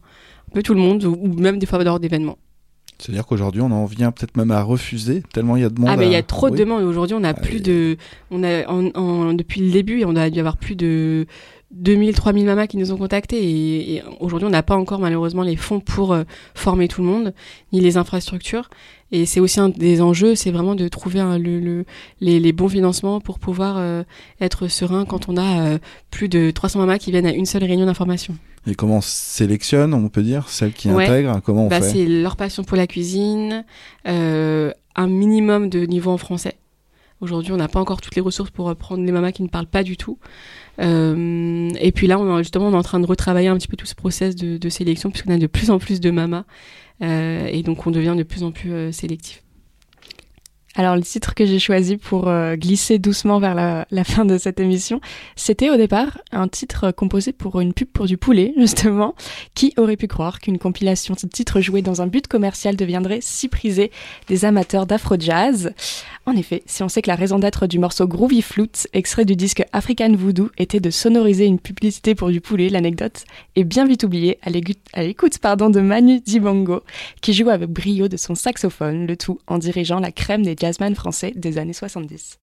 [0.47, 2.37] un peu tout le monde, ou, ou même des fois lors d'événements.
[2.99, 5.89] C'est-à-dire qu'aujourd'hui, on en vient peut-être même à refuser, tellement il y a de monde.
[5.91, 6.83] Ah mais il y a trop de demandes.
[6.83, 7.97] Aujourd'hui, on a plus de,
[8.29, 11.25] on a en, en- depuis le début, on a dû avoir plus de
[11.71, 15.43] 2000, 3000 mamas qui nous ont contactés et, et aujourd'hui, on n'a pas encore malheureusement
[15.43, 16.23] les fonds pour euh,
[16.55, 17.33] former tout le monde
[17.71, 18.69] ni les infrastructures.
[19.11, 21.85] Et c'est aussi un des enjeux, c'est vraiment de trouver un- le, le-
[22.21, 24.03] les, les bons financements pour pouvoir euh,
[24.41, 25.77] être serein quand on a euh,
[26.11, 28.35] plus de 300 mamas qui viennent à une seule réunion d'information.
[28.67, 31.05] Et comment on sélectionne, on peut dire, celles qui Ouais.
[31.05, 33.63] intègrent Comment on Bah, fait C'est leur passion pour la cuisine,
[34.07, 36.55] euh, un minimum de niveau en français.
[37.21, 39.67] Aujourd'hui, on n'a pas encore toutes les ressources pour prendre les mamas qui ne parlent
[39.67, 40.17] pas du tout.
[40.79, 43.75] Euh, et puis là, on justement, on est en train de retravailler un petit peu
[43.75, 46.45] tout ce process de, de sélection, puisqu'on a de plus en plus de mamas.
[47.01, 49.43] Euh, et donc, on devient de plus en plus euh, sélectif.
[50.75, 54.59] Alors le titre que j'ai choisi pour euh, glisser doucement vers la, fin de cette
[54.59, 55.01] émission,
[55.35, 59.15] c'était au départ un titre composé pour une pub pour du poulet, justement.
[59.55, 63.47] Qui aurait pu croire qu'une compilation de titres joués dans un but commercial deviendrait si
[63.47, 63.91] prisée
[64.27, 65.73] des amateurs d'afro-jazz
[66.25, 69.35] En effet, si on sait que la raison d'être du morceau Groovy Flute, extrait du
[69.35, 74.03] disque African Voodoo, était de sonoriser une publicité pour du poulet, l'anecdote est bien vite
[74.03, 74.51] oubliée à
[75.01, 76.83] l'écoute de Manu Dibango,
[77.21, 80.95] qui joue avec brio de son saxophone, le tout en dirigeant la crème des jazzman
[80.95, 82.39] français des années 70.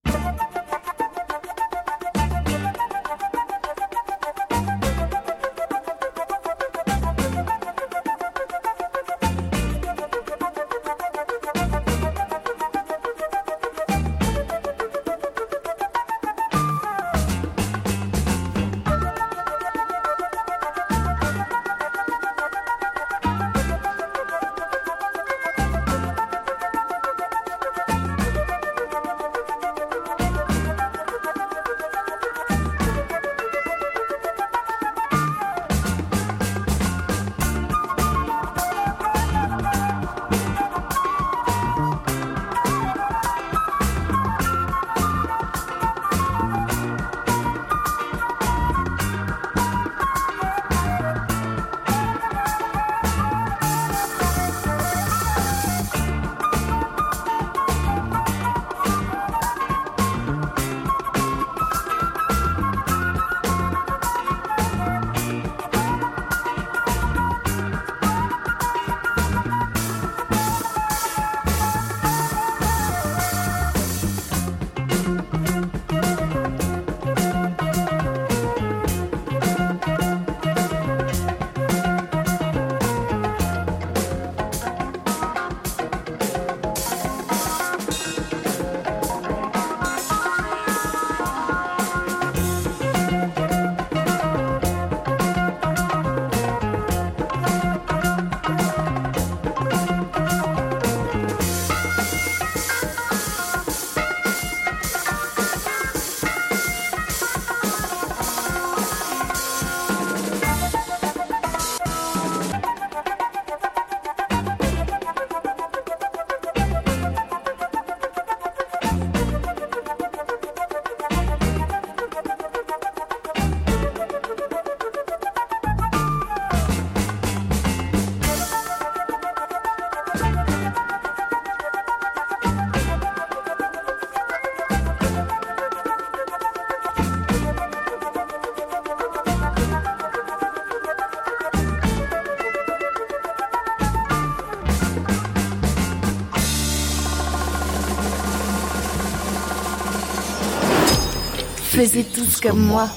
[151.77, 152.89] Tous comme moi.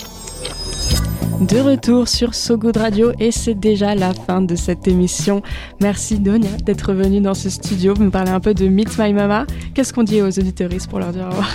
[1.42, 5.42] De retour sur So Good Radio et c'est déjà la fin de cette émission.
[5.82, 9.46] Merci Donia d'être venue dans ce studio, me parler un peu de Meet My Mama.
[9.74, 11.50] Qu'est-ce qu'on dit aux auditeuristes pour leur dire au revoir?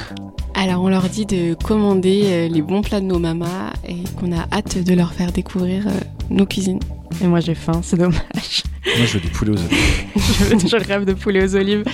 [0.55, 4.31] Alors, on leur dit de commander euh, les bons plats de nos mamas et qu'on
[4.31, 5.93] a hâte de leur faire découvrir euh,
[6.29, 6.81] nos cuisines.
[7.23, 8.65] Et moi j'ai faim, c'est dommage.
[8.85, 10.59] Moi, je veux du poulet aux olives.
[10.61, 11.85] je, je rêve de poulet aux olives.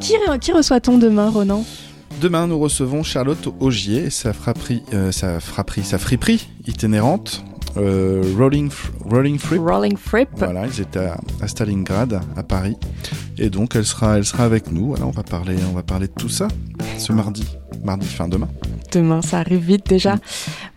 [0.00, 1.62] Qui, qui reçoit-on demain, Ronan?
[2.20, 7.44] Demain, nous recevons Charlotte Augier et sa frapperie, euh, sa frapperie, sa friperie itinérante,
[7.76, 8.72] euh, Rolling,
[9.04, 9.60] Rolling Frip.
[9.60, 10.28] Rolling Frip.
[10.34, 12.76] Voilà, ils étaient à, à Stalingrad, à Paris,
[13.38, 14.88] et donc elle sera, elle sera avec nous.
[14.88, 16.48] Voilà, on va parler, on va parler de tout ça.
[16.98, 17.46] ce mardi,
[17.84, 18.48] mardi fin demain.
[18.92, 20.16] Demain, ça arrive vite déjà.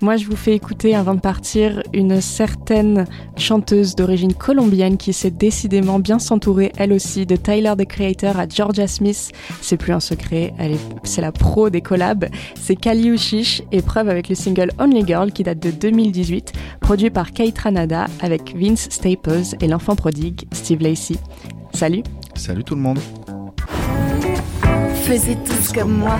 [0.01, 3.05] Moi, je vous fais écouter avant de partir une certaine
[3.37, 8.47] chanteuse d'origine colombienne qui s'est décidément bien s'entourer, elle aussi, de Tyler the Creator à
[8.47, 9.31] Georgia Smith.
[9.61, 12.25] C'est plus un secret, elle est, c'est la pro des collabs.
[12.59, 17.31] C'est Kali Uchich, épreuve avec le single Only Girl qui date de 2018, produit par
[17.31, 21.15] Kate Ranada avec Vince Staples et l'enfant prodigue Steve Lacey.
[21.73, 22.03] Salut
[22.35, 22.99] Salut tout le monde
[25.03, 26.19] Faisez tous comme moi.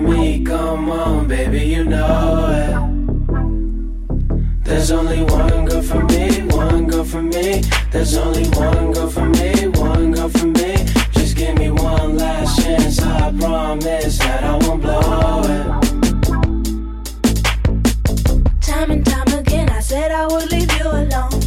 [4.91, 7.63] There's only one girl for me, one girl for me.
[7.91, 10.85] There's only one girl for me, one girl for me.
[11.13, 15.65] Just give me one last chance, I promise that I won't blow it.
[18.59, 21.41] Time and time again, I said I would leave you alone.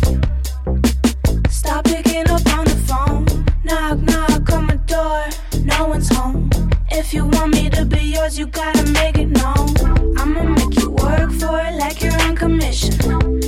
[1.51, 2.64] Stop picking up on
[6.97, 10.17] If you want me to be yours, you gotta make it known.
[10.17, 13.44] I'ma make you work for it like you're on commission.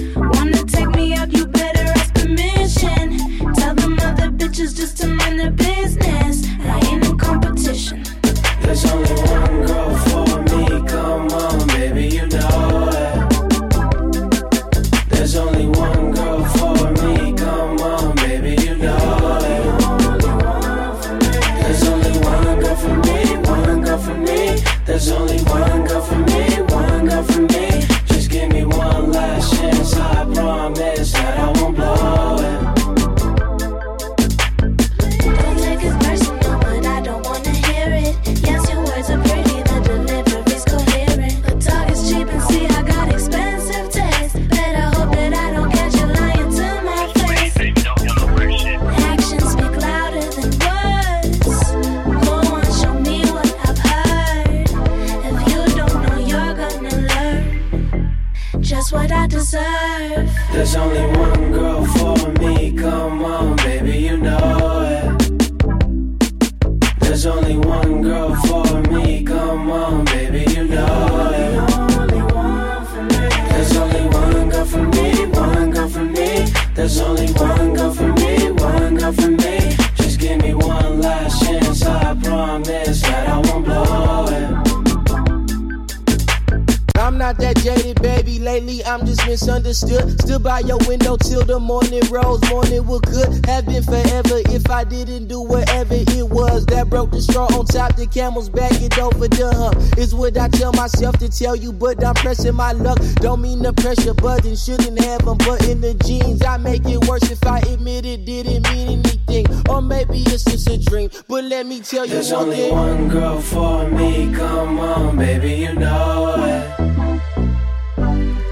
[89.26, 90.20] Misunderstood.
[90.22, 92.40] Stood by your window till the morning rose.
[92.50, 97.10] Morning would could have been forever if I didn't do whatever it was that broke
[97.10, 97.96] the straw on top.
[97.96, 99.98] The camel's back, it over the hump.
[99.98, 102.98] Is what I tell myself to tell you, but I'm pressing my luck.
[103.16, 107.04] Don't mean the pressure button shouldn't have them, but in the jeans, I make it
[107.06, 109.46] worse if I admit it didn't mean anything.
[109.68, 111.10] Or maybe it's just a dream.
[111.28, 112.72] But let me tell you There's one only thing.
[112.72, 116.85] one girl for me, come on, baby, you know it.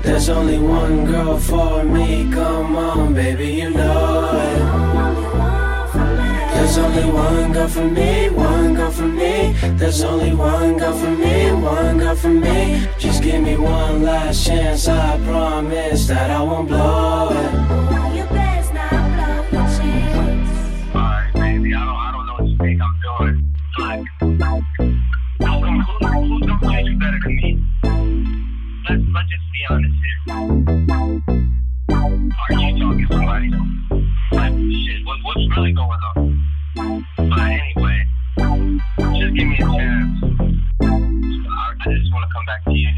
[0.05, 4.59] There's only one girl for me, come on, baby, you know it.
[6.55, 9.55] There's only one girl for me, one girl for me.
[9.78, 12.86] There's only one girl for me, one girl for me.
[12.98, 17.52] Just give me one last chance, I promise that I won't blow it.
[18.14, 20.94] You best not blow chance.
[20.94, 23.55] Alright, baby, I don't, I don't know what you think I'm doing.
[24.20, 24.36] Who,
[26.84, 27.59] you better than me?
[28.88, 29.88] Let's, let's just are you
[32.78, 33.48] talking to somebody?
[33.48, 36.44] Shit, what's really going on?
[37.16, 38.06] But anyway,
[38.36, 40.24] just give me a chance.
[40.80, 42.93] I, I just want to come back to you.